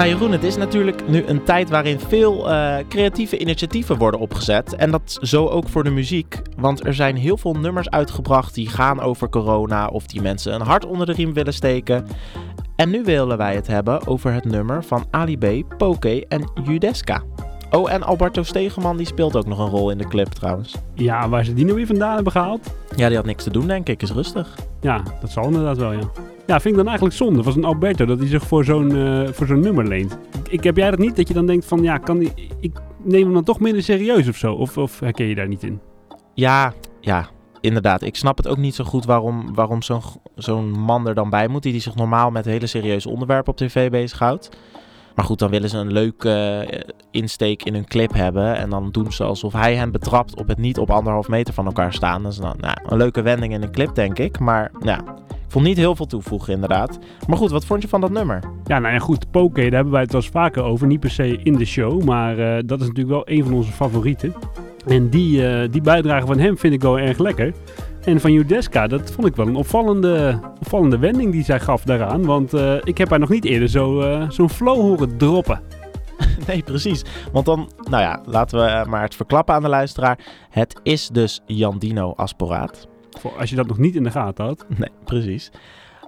[0.00, 4.74] Nou Jeroen, het is natuurlijk nu een tijd waarin veel eh, creatieve initiatieven worden opgezet.
[4.76, 6.42] En dat zo ook voor de muziek.
[6.56, 10.60] Want er zijn heel veel nummers uitgebracht die gaan over corona of die mensen een
[10.60, 12.06] hart onder de riem willen steken.
[12.76, 17.22] En nu willen wij het hebben over het nummer van Ali B, Poké en Judeska.
[17.70, 20.74] Oh, en Alberto Stegeman die speelt ook nog een rol in de clip trouwens.
[20.94, 22.74] Ja, waar ze die nou weer vandaan hebben gehaald?
[22.96, 24.58] Ja, die had niks te doen denk ik, is rustig.
[24.80, 26.10] Ja, dat zal inderdaad wel, ja.
[26.50, 29.32] Ja, vind ik dan eigenlijk zonde van zo'n Alberto dat hij zich voor zo'n eh,
[29.32, 30.18] voor zo'n nummer leent.
[30.48, 33.24] Ik, heb jij dat niet, dat je dan denkt van ja, kan die, ik neem
[33.24, 34.52] hem dan toch minder serieus of zo?
[34.52, 35.80] Of, of herken je daar niet in?
[36.34, 37.28] Ja, ja,
[37.60, 38.02] inderdaad.
[38.02, 40.02] Ik snap het ook niet zo goed waarom, waarom zo'n
[40.34, 43.90] zo'n man er dan bij moet, die zich normaal met hele serieuze onderwerpen op tv
[43.90, 44.48] bezighoudt.
[45.14, 48.56] Maar goed, dan willen ze een leuke eh, insteek in hun clip hebben.
[48.56, 51.66] En dan doen ze alsof hij hen betrapt op het niet op anderhalf meter van
[51.66, 52.22] elkaar staan.
[52.22, 54.38] Dat is dan nou, een leuke wending in een clip, denk ik.
[54.38, 55.04] Maar ja,
[55.50, 56.98] vond niet heel veel toevoegen, inderdaad.
[57.26, 58.40] Maar goed, wat vond je van dat nummer?
[58.64, 60.86] Ja, nou ja, goed, Poké, daar hebben wij het wel eens vaker over.
[60.86, 63.72] Niet per se in de show, maar eh, dat is natuurlijk wel een van onze
[63.72, 64.34] favorieten.
[64.86, 67.52] En die, eh, die bijdrage van hem vind ik wel erg lekker.
[68.04, 72.24] En van Judeska, dat vond ik wel een opvallende, opvallende wending die zij gaf daaraan.
[72.24, 75.60] Want eh, ik heb haar nog niet eerder zo, zo'n flow horen droppen.
[76.46, 77.04] Nee, precies.
[77.32, 80.18] Want dan, nou ja, laten we maar het verklappen aan de luisteraar.
[80.50, 82.88] Het is dus Jandino Asporaat.
[83.18, 84.66] Voor als je dat nog niet in de gaten had.
[84.78, 85.50] Nee, precies.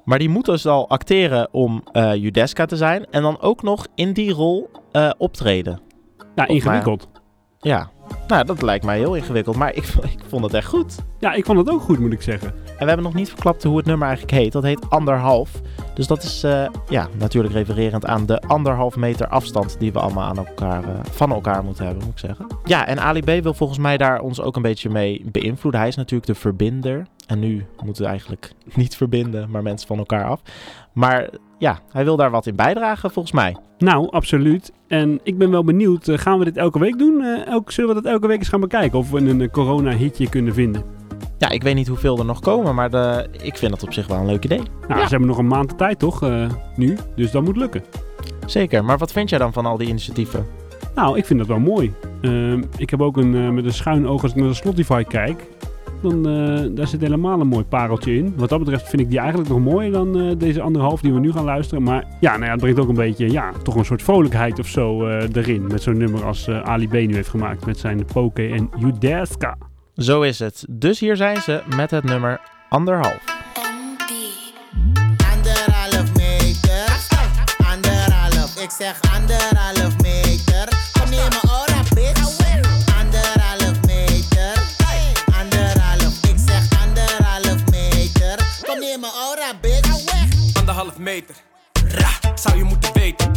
[0.05, 3.07] Maar die moet dus al acteren om eh Judeska te zijn.
[3.11, 5.81] En dan ook nog in die rol eh, optreden.
[6.35, 7.09] Ja, ingewikkeld.
[7.61, 7.91] Ja,
[8.27, 9.57] nou, dat lijkt mij heel ingewikkeld.
[9.57, 9.85] Maar ik,
[10.17, 10.97] ik vond het echt goed.
[11.19, 12.49] Ja, ik vond het ook goed, moet ik zeggen.
[12.49, 14.53] En we hebben nog niet verklapt hoe het nummer eigenlijk heet.
[14.53, 15.61] Dat heet anderhalf.
[15.95, 20.29] Dus dat is eh, ja, natuurlijk refererend aan de anderhalf meter afstand die we allemaal
[20.29, 22.47] aan elkaar, eh, van elkaar moeten hebben, moet ik zeggen.
[22.65, 25.81] Ja, en Ali B wil volgens mij daar ons ook een beetje mee beïnvloeden.
[25.81, 27.07] Hij is natuurlijk de verbinder.
[27.27, 30.43] En nu moeten we eigenlijk niet verbinden, maar mensen van elkaar af.
[30.93, 33.57] Maar ja, hij wil daar wat in bijdragen volgens mij.
[33.79, 34.73] Nou, absoluut.
[34.93, 37.23] En ik ben wel benieuwd, eh, gaan we dit elke week doen?
[37.23, 38.99] Eh, elk, zullen we dat elke week eens gaan bekijken?
[38.99, 40.83] Of we een corona-hitje kunnen vinden?
[41.39, 44.07] Ja, ik weet niet hoeveel er nog komen, maar de, ik vind dat op zich
[44.07, 44.61] wel een leuk idee.
[44.89, 46.97] Nou, ze hebben nog een maand de tijd toch, eh, nu?
[47.17, 47.85] Dus dat moet lukken.
[48.47, 50.47] Zeker, maar wat vind jij dan van al die initiatieven?
[50.95, 51.93] Nou, ik vind dat wel mooi.
[52.21, 55.49] Ehm, ik heb ook een, met een schuin oog als ik naar de Spotify kijk.
[56.03, 58.35] Dan, eh, daar zit helemaal een mooi pareltje in.
[58.37, 61.21] Wat dat betreft vind ik die eigenlijk nog mooier dan eh, deze anderhalf die we
[61.21, 61.83] nu gaan luisteren.
[61.83, 64.67] Maar ja, nou ja, het brengt ook een beetje, ja, toch een soort vrolijkheid of
[64.67, 65.67] zo eh, erin.
[65.67, 69.57] Met zo'n nummer als eh, Ali B nu heeft gemaakt met zijn Poke en Judeska.
[69.97, 70.65] Zo is het.
[70.71, 73.25] Dus hier zijn ze met het nummer anderhalf.
[75.33, 77.09] Anderhalf meter,
[77.73, 79.62] anderhalf, ik zeg anderhalf
[90.83, 91.35] Anderhalf meter.
[91.89, 93.33] Ra, zou je moeten weten.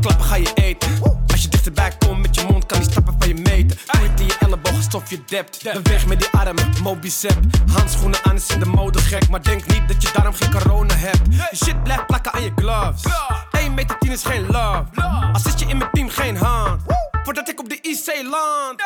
[0.00, 0.90] Klappen ga je eten.
[1.26, 3.78] Als je dichterbij komt met je mond, kan die stappen van je meten.
[4.00, 5.62] Ooit in je elleboog alsof je dept.
[5.62, 7.38] Beweeg met die armen, mobicep.
[7.72, 9.28] Handschoenen aan is in de mode gek.
[9.28, 11.20] Maar denk niet dat je daarom geen corona hebt.
[11.50, 13.02] Je shit blijft plakken aan je gloves.
[13.50, 14.84] 1 meter 10 is geen love.
[15.32, 16.82] Als zit je in mijn team, geen hand.
[17.24, 18.82] Voordat ik op de IC land.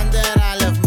[0.00, 0.79] Anderhalf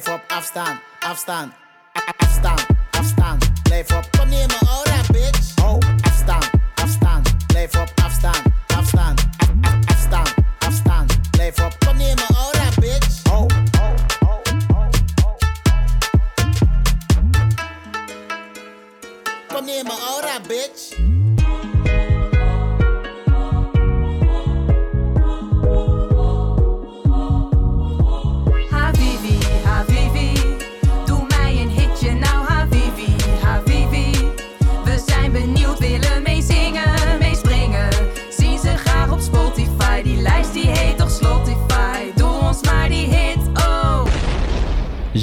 [0.00, 1.52] blijf op afstaan, afstaan.
[1.98, 2.58] A- Afstaan,
[2.90, 4.08] afstaan, blijf op.
[4.18, 5.64] Kom neem me ora, bitch.
[5.64, 6.42] Oh, afstaan,
[6.74, 7.93] afstaan, blijf op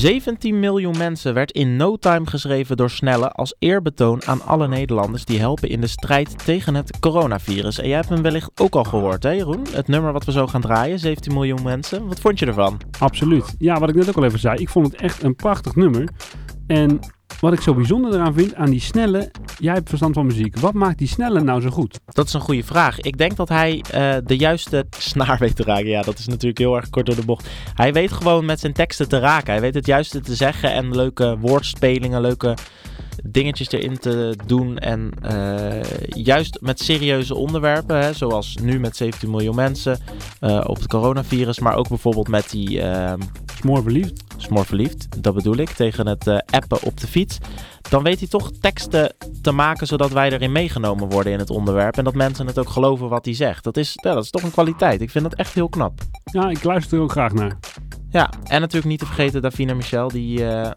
[0.02, 5.26] 17 miljoen mensen werd in no time geschreven door Snelle als eerbetoon aan alle Nederlanders
[5.26, 7.80] die helpen in de strijd tegen het coronavirus.
[7.80, 9.66] En jij hebt hem wellicht ook al gehoord, hè Jeroen?
[9.72, 12.08] Het nummer wat we zo gaan draaien, 17 miljoen mensen.
[12.08, 12.82] Wat vond je ervan?
[13.00, 13.56] Absoluut.
[13.58, 14.58] Ja, wat ik net ook al even zei.
[14.58, 16.10] Ik vond het echt een prachtig nummer.
[16.68, 17.00] En
[17.42, 19.32] wat ik zo bijzonder eraan vind, aan die snelle...
[19.58, 20.60] Jij hebt verstand van muziek.
[20.60, 22.00] Wat maakt die snelle nou zo goed?
[22.06, 23.00] Dat is een goede vraag.
[23.00, 25.88] Ik denk dat hij eh, de juiste snaar weet te raken.
[25.88, 27.50] Ja, dat is natuurlijk heel erg kort door de bocht.
[27.76, 29.52] Hij weet gewoon met zijn teksten te raken.
[29.52, 32.58] Hij weet het juiste te zeggen en leuke woordspelingen, leuke
[33.24, 34.78] dingetjes erin te doen.
[34.78, 40.00] En eh, juist met serieuze onderwerpen, hè, zoals nu met 17 miljoen mensen
[40.40, 41.60] eh, op het coronavirus.
[41.60, 42.82] Maar ook bijvoorbeeld met die...
[43.62, 44.24] Smoor verliefd.
[44.38, 45.70] Smoor verliefd, dat bedoel ik.
[45.70, 47.38] Tegen het eh, appen op de fiets.
[47.90, 51.98] Dan weet hij toch teksten te maken zodat wij erin meegenomen worden in het onderwerp.
[51.98, 53.64] En dat mensen het ook geloven wat hij zegt.
[53.64, 55.02] Dat is, ja, dat is toch een kwaliteit.
[55.02, 56.02] Ik vind dat echt heel knap.
[56.24, 57.58] Ja, ik luister er ook graag naar.
[58.12, 60.72] Ja, en natuurlijk niet te vergeten Davina Michel, die, eh,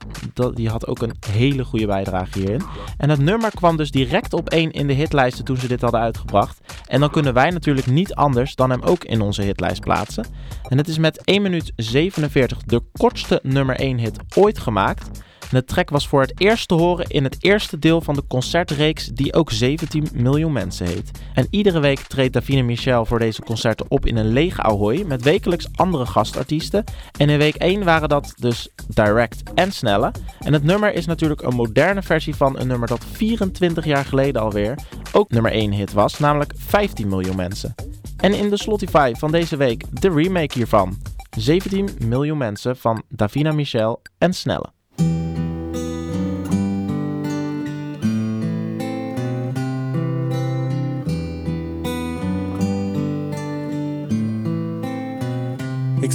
[0.54, 2.62] die had ook een hele goede bijdrage hierin.
[2.96, 6.00] En het nummer kwam dus direct op één in de hitlijsten toen ze dit hadden
[6.00, 6.60] uitgebracht.
[6.86, 10.26] En dan kunnen wij natuurlijk niet anders dan hem ook in onze hitlijst plaatsen.
[10.68, 15.22] En het is met 1 minuut 47 de kortste nummer 1 hit ooit gemaakt.
[15.54, 19.06] De track was voor het eerst te horen in het eerste deel van de concertreeks
[19.06, 21.10] die ook 17 miljoen mensen heet.
[21.34, 25.22] En iedere week treedt Davine Michel voor deze concerten op in een leeg Ahoy met
[25.22, 26.84] wekelijks andere gastartiesten.
[27.18, 30.12] En in week 1 waren dat dus Direct en Snelle.
[30.38, 34.42] En het nummer is natuurlijk een moderne versie van een nummer dat 24 jaar geleden
[34.42, 34.78] alweer
[35.12, 37.74] ook nummer 1 hit was, namelijk 15 miljoen mensen.
[38.16, 40.96] En in de Spotify van deze week de remake hiervan.
[41.36, 44.72] 17 miljoen mensen van Davina Michel en Snelle.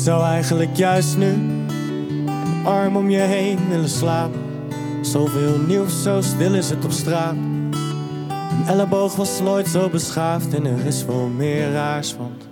[0.10, 4.40] Zou eigenlijk juist nu een arm om je heen willen slapen.
[5.02, 7.34] Zoveel nieuws, zo stil is het op straat.
[7.34, 12.48] Een elleboog was nooit zo beschaafd en er is wel meer raars, want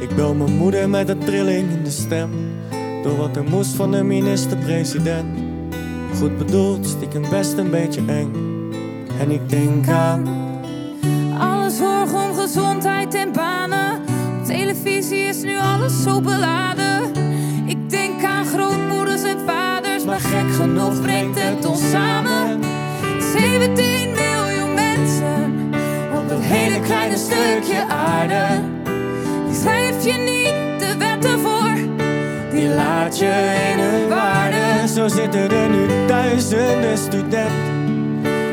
[0.00, 2.30] Ik bel mijn moeder met een trilling in de stem.
[3.02, 5.38] Door wat er moest van de minister-president.
[6.18, 8.32] Goed bedoeld, stiekem best een beetje eng.
[9.20, 10.26] En ik denk aan
[11.38, 13.91] Alle zorg om gezondheid en banen.
[14.82, 17.12] Televisie is nu alles zo beladen.
[17.66, 22.60] Ik denk aan grootmoeders en vaders, maar gek genoeg brengt het ons samen.
[23.32, 25.70] 17 miljoen mensen
[26.14, 28.44] op dat hele kleine stukje aarde.
[29.46, 31.74] Die schrijf je niet de wetten voor,
[32.50, 34.88] Die laat je in hun waarde.
[34.88, 37.80] Zo zitten er nu duizenden studenten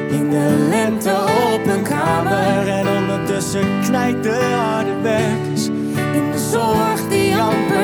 [0.09, 1.13] in de lente
[1.53, 2.67] op hun kamer.
[2.67, 5.78] En ondertussen knijpt de harde werkers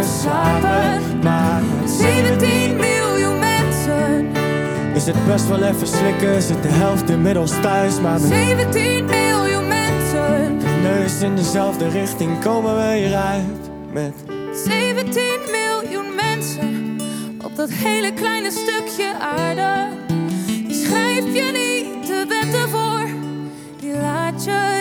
[0.04, 1.20] slapen.
[1.24, 4.32] Maar 17 miljoen mensen,
[4.94, 6.41] is het best wel even slikken.
[6.41, 10.58] Zit de helft inmiddels thuis, maar met 17 miljoen mensen.
[10.82, 13.70] neus in dezelfde richting komen we hieruit.
[13.91, 14.13] Met
[14.65, 16.98] 17 miljoen mensen
[17.44, 19.88] op dat hele kleine stukje aarde.
[20.48, 23.08] Die schrijf je niet de wetten voor,
[23.80, 24.75] die laat je.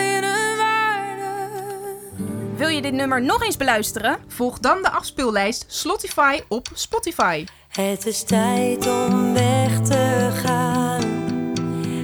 [2.65, 4.17] Wil je dit nummer nog eens beluisteren?
[4.27, 7.45] Volg dan de afspeellijst Spotify op Spotify.
[7.67, 11.01] Het is tijd om weg te gaan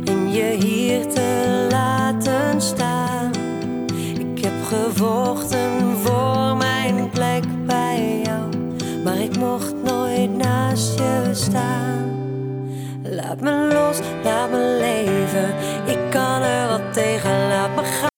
[0.06, 3.32] en je hier te laten staan.
[4.20, 8.50] Ik heb gevochten voor mijn plek bij jou,
[9.04, 12.12] maar ik mocht nooit naast je staan.
[13.04, 15.56] Laat me los, laat me leven.
[15.86, 18.11] Ik kan er wat tegen, laat me gaan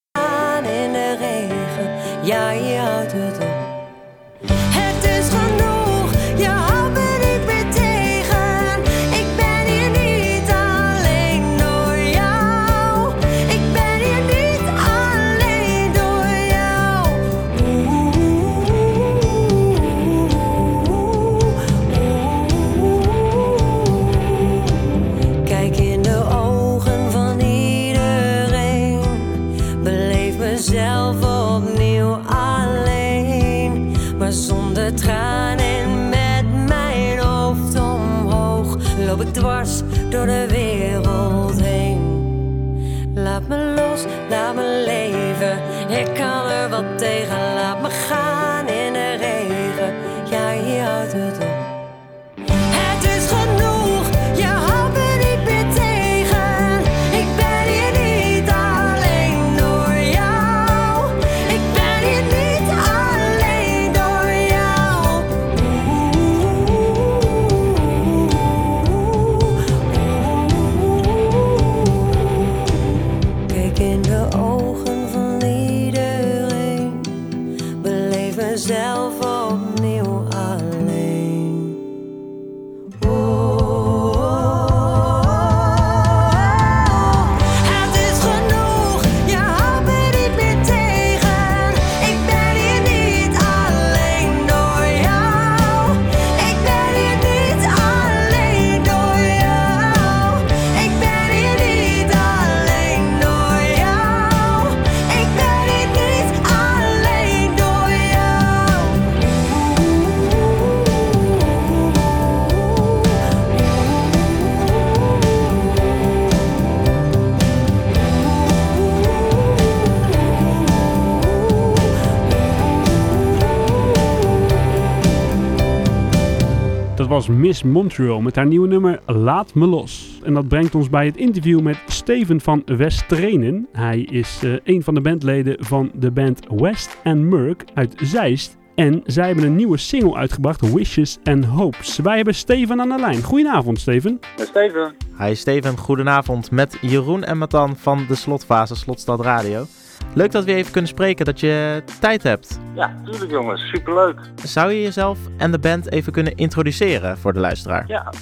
[127.44, 130.20] Miss Montreal met haar nieuwe nummer Laat Me Los.
[130.24, 133.68] En dat brengt ons bij het interview met Steven van Westrenen.
[133.72, 138.58] Hij is eh, een van de bandleden van de band West and Merck uit Zeist.
[138.76, 141.98] En zij hebben een nieuwe single uitgebracht, Wishes and Hopes.
[141.98, 143.24] Wij hebben Steven aan de lijn.
[143.24, 144.20] Goedenavond, Steven.
[144.36, 144.96] Steven.
[145.20, 149.66] Hi Steven, goedenavond met Jeroen en Matan van de Slotfase Slotstad Radio.
[150.14, 152.60] Leuk dat we even kunnen spreken, dat je tijd hebt.
[152.76, 154.20] Ja, tuurlijk jongens, superleuk.
[154.36, 157.84] Zou je jezelf en de band even kunnen introduceren voor de luisteraar?
[157.88, 158.14] Ja,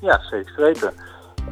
[0.00, 0.92] ja zeker weten.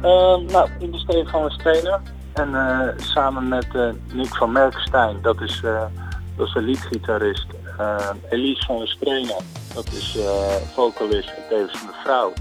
[0.01, 2.01] Ehm, nou, ik ben Steven van Westrenen.
[2.33, 5.83] En eh, samen met eh, Nick van Merkenstein, dat is, eh,
[6.37, 7.47] dat is de leadgitarist.
[7.77, 10.17] Eh, Elise van Westrenen, dat is
[10.73, 12.33] vocalist en tevens mijn vrouw.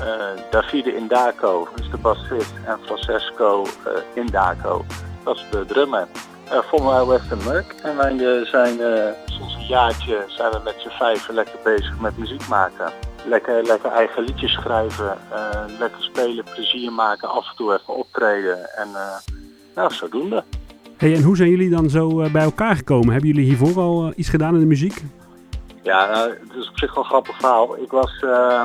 [0.00, 2.52] Eh, Davide Indaco, dat is de bassist.
[2.66, 3.66] En Francesco
[4.14, 4.84] Indaco,
[5.24, 6.06] dat is de drummer.
[6.52, 7.74] Uh, voor mij Western Merck.
[7.82, 12.00] En wij eh, zijn eh, sinds een jaartje zijn we met z'n vijven lekker bezig
[12.00, 12.92] met muziek maken.
[13.26, 18.74] Lekker, lekker eigen liedjes schrijven, eh, lekker spelen, plezier maken, af en toe even optreden.
[18.76, 19.16] En eh,
[19.74, 20.44] nou, zodoende.
[20.96, 23.12] Hey, en hoe zijn jullie dan zo eh, bij elkaar gekomen?
[23.12, 25.02] Hebben jullie hiervoor al eh, iets gedaan in de muziek?
[25.82, 27.76] Ja, nou, het is op zich wel een grappig verhaal.
[27.78, 28.62] Ik was eh,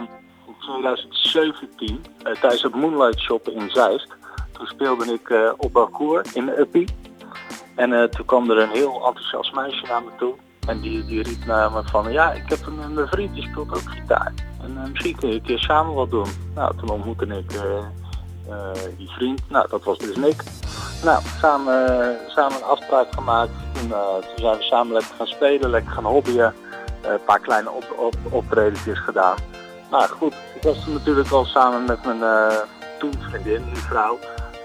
[0.48, 4.08] in 2017 eh, tijdens het Moonlight Shoppen in Zeist.
[4.52, 6.88] Toen speelde ik eh, op Balcour in Uppie.
[7.76, 10.34] En eh, toen kwam er een heel enthousiast meisje naar me toe.
[10.68, 13.70] En die, die riep naar me van, ja, ik heb een, een vriend die speelt
[13.70, 14.34] ook gitaar.
[14.66, 16.28] En eh, misschien kun je een keer samen wat doen.
[16.56, 19.50] Nou, toen ontmoette ik eh, die vriend.
[19.50, 20.44] Nou, dat was dus Nick.
[21.04, 23.52] Nou, samen, samen een afspraak gemaakt.
[23.74, 26.54] Eh, toen zijn we samen lekker gaan spelen, lekker gaan hobbyen.
[27.02, 29.36] Een paar kleine op, op, optredentjes gedaan.
[29.92, 32.52] Nou goed, ik was natuurlijk al samen met mijn
[33.00, 34.20] toen vriendin, nu vrouw.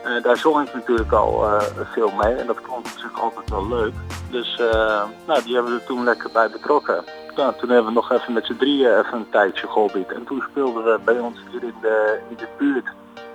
[0.04, 1.60] Eh, daar zong ik natuurlijk al eh,
[1.92, 3.92] veel mee en dat ik natuurlijk altijd wel leuk.
[4.30, 7.04] Dus eh, nou, die hebben we er toen lekker bij betrokken.
[7.36, 10.12] Nou, toen hebben we nog even met z'n drieën even een tijdje gehobbied.
[10.12, 12.86] En toen speelden we bij ons hier in de, in de buurt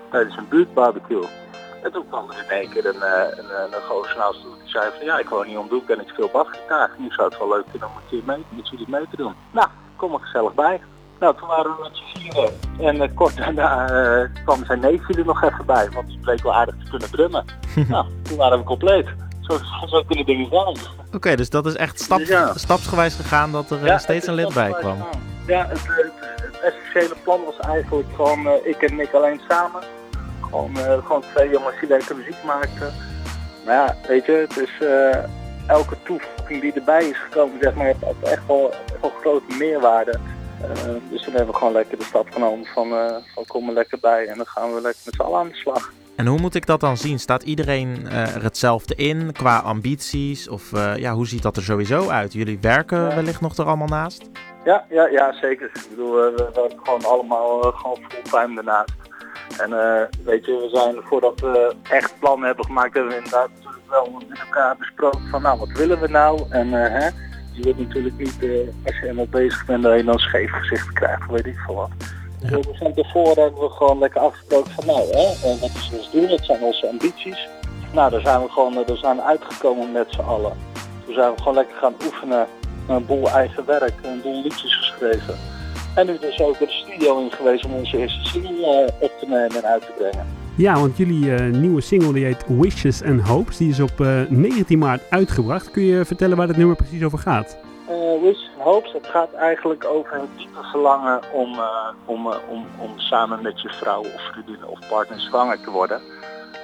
[0.10, 1.28] tijdens een buurtbarbecue.
[1.84, 4.92] En toen kwam er in één keer een, een, een, een gozer naast toe zei
[4.98, 6.92] van ja, ik woon hier om de hoek en ik speel basgitaar.
[6.98, 9.34] Nu zou het wel leuk vinden om een keer mee, met jullie mee te doen.
[9.52, 10.82] Nou, kom er gezellig bij.
[11.20, 12.52] Nou, toen waren we met z'n vieren.
[12.80, 16.44] En eh, kort daarna eh, kwam zijn neefje er nog even bij, want die bleek
[16.44, 17.46] wel aardig te kunnen drummen.
[17.88, 19.08] nou, toen waren we compleet.
[19.42, 19.58] Zo,
[19.88, 20.76] zo kunnen dingen gaan.
[21.14, 22.54] Oké, dus dat is echt stap, Dus ja.
[22.56, 24.98] stapsgewijs gegaan dat er eh, Ja, steeds een lid bij kwam.
[25.48, 26.12] Ja, het, het,
[26.42, 29.82] het essentiële plan was eigenlijk gewoon ik en Nick alleen samen.
[30.42, 32.94] Gewoon, gewoon twee jongens die lekker muziek maakten.
[33.66, 34.72] Maar ja, weet je, het is
[35.68, 40.20] elke toevoeging die erbij is gekomen, zeg maar, heeft echt wel, echt wel grote meerwaarde.
[40.62, 43.74] Eh, dus toen hebben we gewoon lekker de stap genomen van, eh, van kom er
[43.74, 45.92] lekker bij en dan gaan we lekker met z'n allen aan de slag.
[46.16, 47.20] En hoe moet ik dat dan zien?
[47.20, 50.50] Staat iedereen eh, er hetzelfde in qua ambities?
[50.50, 52.34] Of eh, ja, hoe ziet dat er sowieso uit?
[52.34, 54.30] Jullie werken wellicht nog er allemaal naast?
[54.64, 55.66] Ja, ja, ja, zeker.
[55.74, 58.94] Ik bedoel, we werken gewoon allemaal gewoon fulltime daarnaast.
[59.58, 59.70] En
[60.24, 63.50] weet je, we zijn voordat we echt plannen hebben gemaakt, hebben we inderdaad
[63.90, 66.42] wel met elkaar besproken van nou, wat willen we nou?
[66.50, 67.10] En hè,
[67.56, 68.50] je wilt natuurlijk niet, eh,
[68.86, 71.76] als je helemaal bezig bent, dat je dan een scheef gezicht krijgt, weet ik veel
[71.76, 71.90] wat.
[72.40, 75.92] Dus we van tevoren hebben we gewoon lekker afgesproken van nou, hè, eh, wat is
[75.94, 77.48] ons doel, wat zijn onze ambities?
[77.94, 80.54] Nou, daar zijn we gewoon eh, daar zijn we uitgekomen met z'n allen.
[81.06, 82.48] Toen zijn we gewoon lekker gaan oefenen,
[82.88, 85.36] een boel eigen werk, een boel liedjes geschreven.
[85.96, 89.56] En nu dus ook de studio in geweest om onze eerste single op te nemen
[89.56, 90.35] en uit te brengen.
[90.58, 94.22] Ja, want jullie eh, nieuwe single die heet Wishes and Hopes, die is op eh,
[94.30, 95.72] 19 maart uitgebracht.
[95.72, 97.58] Kun je vertellen waar het nummer precies over gaat?
[97.88, 102.38] Eh Wish and Hopes, het gaat eigenlijk over het diepe verlangen om, eh, om, eh,
[102.50, 106.02] om, om samen met je vrouw of vriendin of partner zwanger te worden.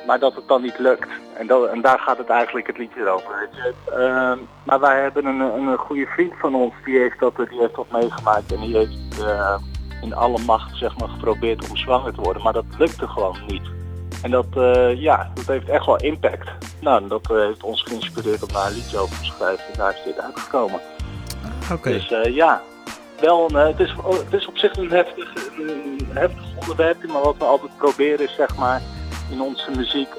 [0.08, 1.08] Maar dat het dan niet lukt.
[1.38, 3.50] En, dat, en daar gaat het eigenlijk het liedje over.
[3.86, 7.76] Ehm, maar wij hebben een, een, goede vriend van ons, die heeft dat, die heeft
[7.76, 8.52] dat meegemaakt.
[8.52, 9.56] En die heeft eh,
[10.02, 12.44] in alle macht zeg maar, geprobeerd om zwanger te worden.
[12.44, 13.81] Maar dat lukte gewoon niet.
[14.22, 16.49] En dat, eh, ja, dat heeft echt wel impact.
[16.80, 19.65] nou, dat eh, heeft ons geïnspireerd om daar een liedje over te schrijven.
[19.72, 20.80] En daar is dit uitgekomen.
[21.72, 21.91] Oké.
[21.91, 22.61] Dus eh, ja,
[23.19, 27.22] wel een, het, is, oh, het is op zich een heftig, een heftig onderwerp, maar
[27.22, 28.82] wat we altijd proberen is zeg maar
[29.32, 30.09] in onze muziek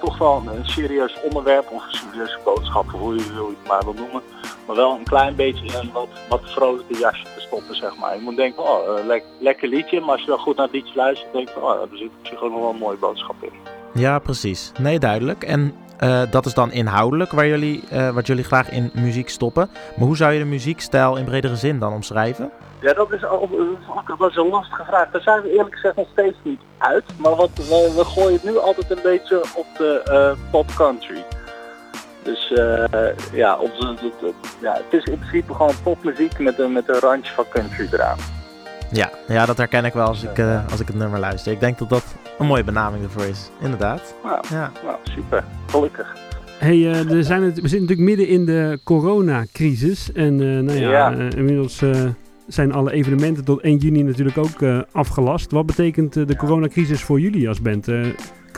[0.00, 3.68] toch wel een, een serieus onderwerp of een serieuze boodschap, hoe je, hoe je het
[3.68, 4.22] maar wil noemen.
[4.68, 8.14] Maar wel een klein beetje in een wat, wat vrolijke jasje te stoppen, zeg maar.
[8.14, 10.74] Je moet denken, oh, eh, lek- lekker liedje, maar als je dan goed naar het
[10.74, 13.34] liedje luistert, denk je, oh, er zit op zich ook nog wel een mooie boodschap
[13.40, 13.52] in.
[13.94, 14.72] Ja, precies.
[14.78, 15.44] Nee, duidelijk.
[15.44, 19.70] En eh, dat is dan inhoudelijk waar jullie, eh, wat jullie graag in muziek stoppen.
[19.96, 22.50] Maar hoe zou je de muziekstijl in bredere zin dan omschrijven?
[22.80, 23.48] Ja, dat is dat
[24.08, 25.10] is wel zo'n lastige vraag.
[25.10, 27.04] Daar zijn we eerlijk gezegd nog steeds niet uit.
[27.16, 31.24] Maar wat, we, we gooien het nu altijd een beetje op de eh, pop country.
[32.28, 32.84] Dus eh,
[33.32, 33.70] ja, op
[34.60, 38.18] ja, het is in principe gewoon popmuziek met een, met een randje van country eraan.
[38.92, 41.52] Ja, ja dat herken ik wel als ik, eh, als ik het nummer luister.
[41.52, 42.04] Ik denk dat dat
[42.38, 43.50] een mooie benaming ervoor is.
[43.60, 44.14] Inderdaad.
[44.24, 44.70] Nou, Ja.
[44.84, 45.44] nou super.
[45.70, 46.16] Gelukkig.
[46.58, 50.12] Hey, eh, er zijn het, we zitten natuurlijk midden in de coronacrisis.
[50.12, 51.10] En eh, nou ja, Ja.
[51.36, 51.82] inmiddels
[52.46, 55.50] zijn alle evenementen tot 1 juni natuurlijk ook eh, afgelast.
[55.50, 57.88] Wat betekent de coronacrisis voor jullie als band?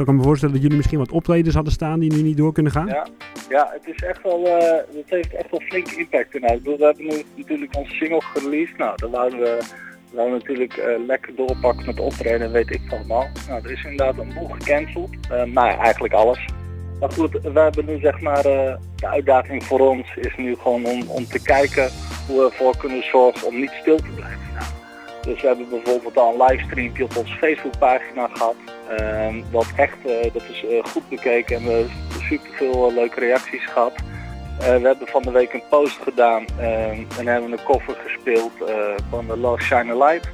[0.05, 2.53] Kan ik me voorstellen dat jullie misschien wat optredens hadden staan die nu niet door
[2.53, 2.87] kunnen gaan?
[2.87, 3.07] Ja,
[3.49, 6.41] ja het is echt wel, eh het heeft echt wel flinke impact in.
[6.41, 8.79] We hebben nu natuurlijk onze single gereleased.
[8.79, 9.59] Nou, daar wouden we,
[10.11, 13.27] we wouden natuurlijk eh, lekker doorpakken met optreden en weet ik van allemaal.
[13.49, 15.11] Nou, er is inderdaad een boel gecanceld.
[15.31, 16.45] Eh nou eigenlijk alles.
[17.01, 21.03] Maar goed, we hebben nu zeg maar, de uitdaging voor ons is nu gewoon om,
[21.09, 21.89] om te kijken
[22.27, 24.73] hoe we ervoor kunnen zorgen om niet stil te blijven staan.
[25.23, 28.57] Dus we hebben bijvoorbeeld al een livestreampje op onze Facebookpagina gehad.
[28.97, 31.87] Ehm, wat echt, eh, dat is eh, goed bekeken en we
[32.29, 33.93] super veel leuke reacties gehad.
[34.61, 38.53] Eh, we hebben van de week een post gedaan ehm, en hebben een cover gespeeld
[38.67, 38.75] eh,
[39.11, 40.29] van de Love Shine a Light.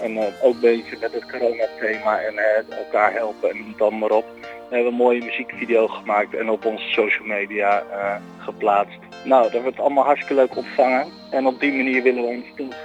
[0.00, 4.10] En eh, ook een beetje met het corona-thema en eh, elkaar helpen en dan maar
[4.10, 4.24] op.
[4.40, 8.98] We hebben een mooie muziekvideo gemaakt en op onze social media eh, geplaatst.
[9.24, 11.06] Nou, dat wordt allemaal hartstikke leuk ontvangen.
[11.30, 12.76] En op die manier willen we ons toch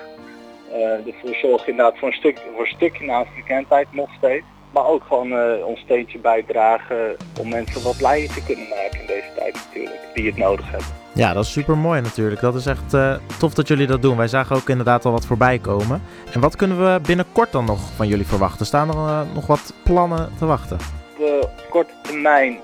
[0.72, 4.46] eh, ervoor zorgen inderdaad voor een, stuk, voor een stukje naast bekendheid nog steeds.
[4.72, 9.08] Maar ook gewoon eh, ons steentje bijdragen om mensen wat blijer te kunnen maken in
[9.08, 10.88] deze tijd natuurlijk, die het nodig hebben.
[11.14, 12.42] Ja, dat is super mooi natuurlijk.
[12.42, 14.18] Dat is echt eh, tof dat jullie dat doen.
[14.18, 16.02] Wij zagen ook inderdaad al wat voorbij komen.
[16.34, 18.66] En wat kunnen we binnenkort dan nog van jullie verwachten?
[18.66, 20.78] Staan er eh, nog wat plannen te wachten?
[21.42, 22.60] Op korte termijn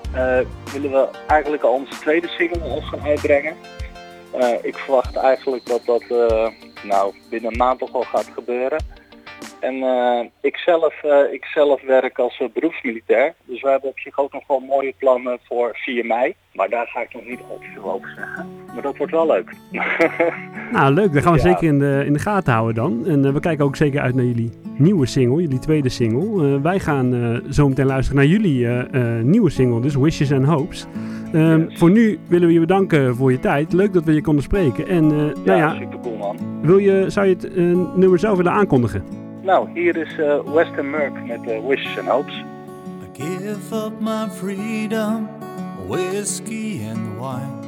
[0.72, 3.54] willen we eigenlijk al onze tweede single al gaan uitbrengen.
[4.62, 6.02] Ik verwacht eigenlijk dat dat
[6.82, 8.78] nou, binnen een maand toch wel gaat gebeuren.
[9.60, 13.34] En eh, ik, zelf, eh, ik zelf werk als eh, beroepsmilitair.
[13.44, 16.34] Dus we hebben op zich ook nog wel mooie plannen voor 4 mei.
[16.52, 18.46] Maar daar ga ik nog niet al te veel over zeggen.
[18.74, 19.50] Maar dat wordt wel leuk.
[20.72, 21.12] Nou, leuk.
[21.12, 21.44] Dat gaan we Ja.
[21.44, 23.06] zeker in de, in de gaten houden dan.
[23.06, 26.60] En we kijken ook zeker uit naar jullie nieuwe single, jullie tweede single.
[26.60, 28.66] Wij gaan eh, zo meteen luisteren naar jullie
[29.22, 30.86] nieuwe single, dus Wishes and Hopes.
[31.68, 33.72] Voor nu willen we je bedanken voor je tijd.
[33.72, 34.86] Leuk dat we je konden spreken.
[34.86, 36.36] En nou ja, super cool man.
[36.62, 39.25] wil je, zou je het eh, nummer zelf willen aankondigen?
[39.46, 42.34] Nou, hier is eh, Western Merc met eh, Wishes and Hopes.
[42.34, 45.28] I Give up my freedom,
[45.86, 47.62] whiskey and wine.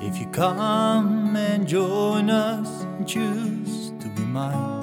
[0.00, 4.82] If you come and join us choose to be mine.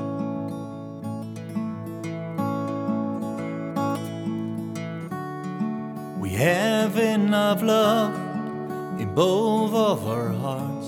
[6.19, 8.13] We have enough love
[8.99, 10.80] in both of our hearts.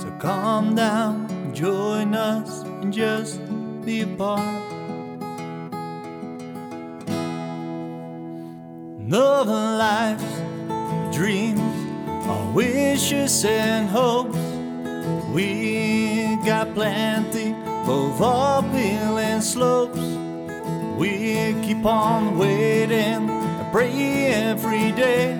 [0.00, 3.40] So calm down, join us, and just
[3.84, 4.40] be a part.
[9.10, 10.24] Our lives,
[11.16, 11.60] dreams,
[12.28, 14.38] our wishes and hopes.
[15.34, 19.98] We got plenty, both uphill and slopes.
[20.96, 25.34] We keep on waiting, and pray every day.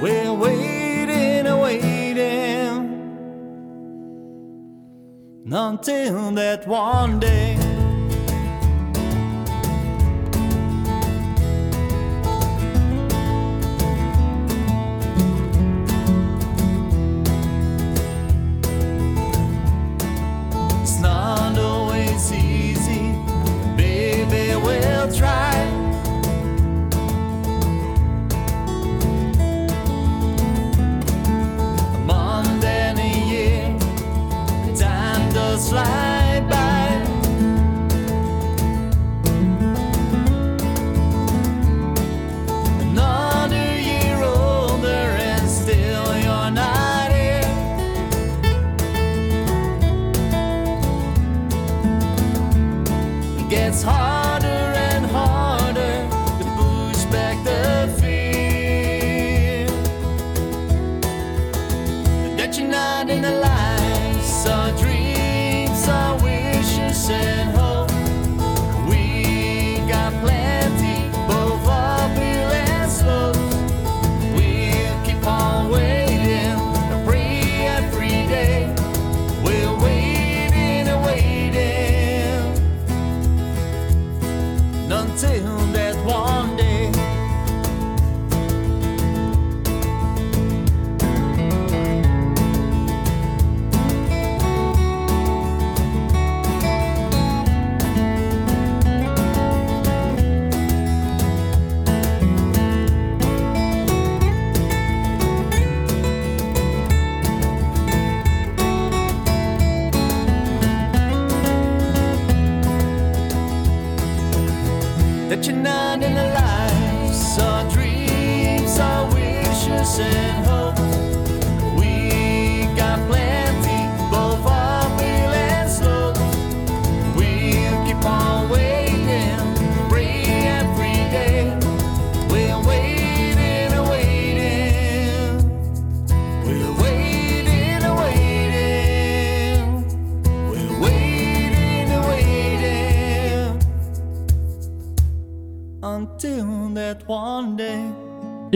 [0.00, 0.76] We're waiting
[1.66, 1.95] waiting
[5.52, 7.55] until that one day.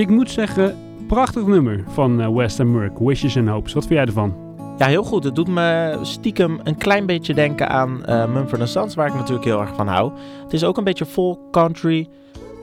[0.00, 0.76] Ik moet zeggen,
[1.06, 3.72] prachtig nummer van eh, West and Merck, Wishes and Hopes.
[3.72, 4.34] Wat vind jij ervan?
[4.78, 5.24] Ja, heel goed.
[5.24, 9.44] Het doet me stiekem een klein beetje denken aan eh Mumford Sons, waar ik natuurlijk
[9.44, 10.12] heel erg van hou.
[10.42, 12.08] Het is ook een beetje folk country.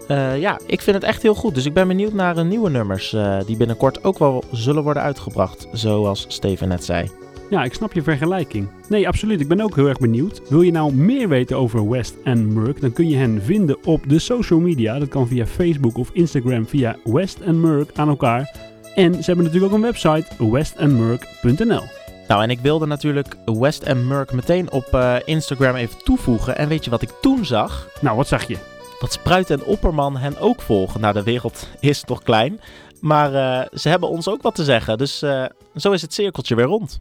[0.08, 1.56] Eh, ja, ik vind het echt heel goed.
[1.56, 5.68] Dus ik ben benieuwd naar nieuwe nummers eh, die binnenkort ook wel zullen worden uitgebracht,
[5.72, 7.10] zoals Steven net zei.
[7.50, 8.68] Ja, ik snap je vergelijking.
[8.90, 9.40] Nee, absoluut.
[9.40, 10.42] Ik ben ook heel erg benieuwd.
[10.50, 12.82] Wil je nou meer weten over West and Merck?
[12.82, 15.00] Dan kun je hen vinden op de social media.
[15.00, 18.56] Dat kan via Facebook of Instagram via West and Merck aan elkaar.
[18.96, 21.84] En ze hebben natuurlijk ook een website, westandmerck.nl.
[22.28, 26.58] Nou, en ik wilde natuurlijk West en Merck meteen op eh, Instagram even toevoegen.
[26.58, 27.90] En weet je wat ik toen zag?
[28.02, 28.58] Nou, wat zag je?
[29.00, 31.02] Dat Spruit en Opperman hen ook volgen.
[31.02, 32.60] Nou, de wereld is toch klein.
[33.02, 34.98] Maar eh, ze hebben ons ook wat te zeggen.
[34.98, 35.46] Dus eh,
[35.76, 37.00] zo is het cirkeltje weer rond.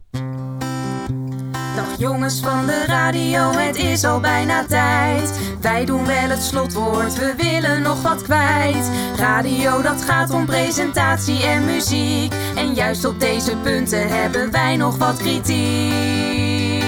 [1.77, 5.39] Dag jongens van de radio, het is al bijna tijd.
[5.61, 8.89] Wij doen wel het slotwoord, we willen nog wat kwijt.
[9.15, 12.33] Radio, dat gaat om presentatie en muziek.
[12.55, 16.83] En juist op deze punten hebben wij nog wat kritiek.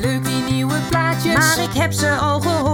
[0.00, 2.73] Leuk die nieuwe plaatjes, maar ik heb ze al gehoord.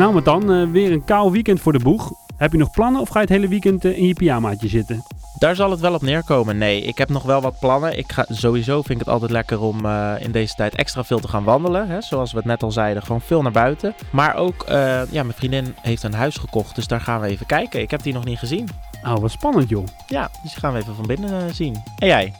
[0.00, 2.12] Nou, maar dan eh, weer een kaal weekend voor de boeg.
[2.36, 5.02] Heb je nog plannen of ga je het hele weekend eh, in je pyjamaatje zitten?
[5.38, 6.58] Daar zal het wel op neerkomen.
[6.58, 7.98] Nee, ik heb nog wel wat plannen.
[7.98, 11.18] Ik ga, sowieso vind ik het altijd lekker om eh, in deze tijd extra veel
[11.18, 11.88] te gaan wandelen.
[11.88, 12.00] Hè?
[12.00, 13.94] Zoals we het net al zeiden, gewoon veel naar buiten.
[14.10, 14.64] Maar ook,
[15.10, 17.80] ja, mijn vriendin heeft een huis gekocht, dus daar gaan we even kijken.
[17.80, 18.68] Ik heb die nog niet gezien.
[19.04, 19.86] Oh, wat spannend joh.
[20.06, 21.82] Ja, dus die gaan we even van binnen zien.
[21.98, 22.32] En jij?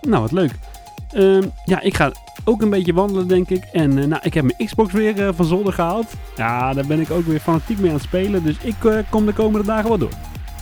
[0.00, 0.52] Nou, wat leuk.
[1.12, 2.12] Ehm, ja, ik ga
[2.44, 3.64] ook een beetje wandelen, denk ik.
[3.72, 6.12] En eh, nou, ik heb mijn Xbox weer eh, van zolder gehaald.
[6.36, 8.44] Ja, daar ben ik ook weer fanatiek mee aan het spelen.
[8.44, 10.12] Dus ik eh, kom de komende dagen wel door.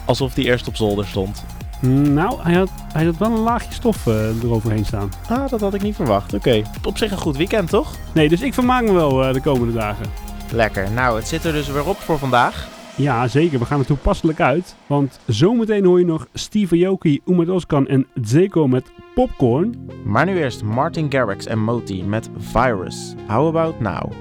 [0.04, 1.44] Alsof die eerst op zolder stond.
[1.80, 5.10] Nou, hij had, hij had wel een laagje stof eroverheen staan.
[5.28, 6.34] Ah, dat had ik niet verwacht.
[6.34, 6.62] Oké.
[6.84, 7.96] Op zich een goed weekend, toch?
[8.12, 10.06] Nee, dus ik vermaak me wel de komende dagen.
[10.52, 10.90] Lekker.
[10.90, 12.68] Nou, het zit er dus weer op voor vandaag.
[12.96, 13.58] Ja, zeker.
[13.58, 14.74] We gaan er toepasselijk uit.
[14.86, 19.90] Want zometeen hoor je nog Steve Aoki, Umut Oskan en Zeko met Popcorn.
[20.04, 23.14] Maar nu eerst Martin Garrix en Moti met Virus.
[23.26, 24.12] How about now?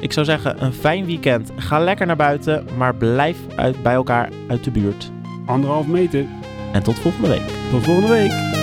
[0.00, 1.50] Ik zou zeggen, een fijn weekend.
[1.56, 5.10] Ga lekker naar buiten, maar blijf uit, bij elkaar uit de buurt.
[5.46, 6.24] Anderhalf meter.
[6.72, 7.52] En tot volgende week.
[7.70, 8.57] Tot volgende week.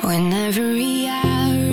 [0.00, 1.71] When every hour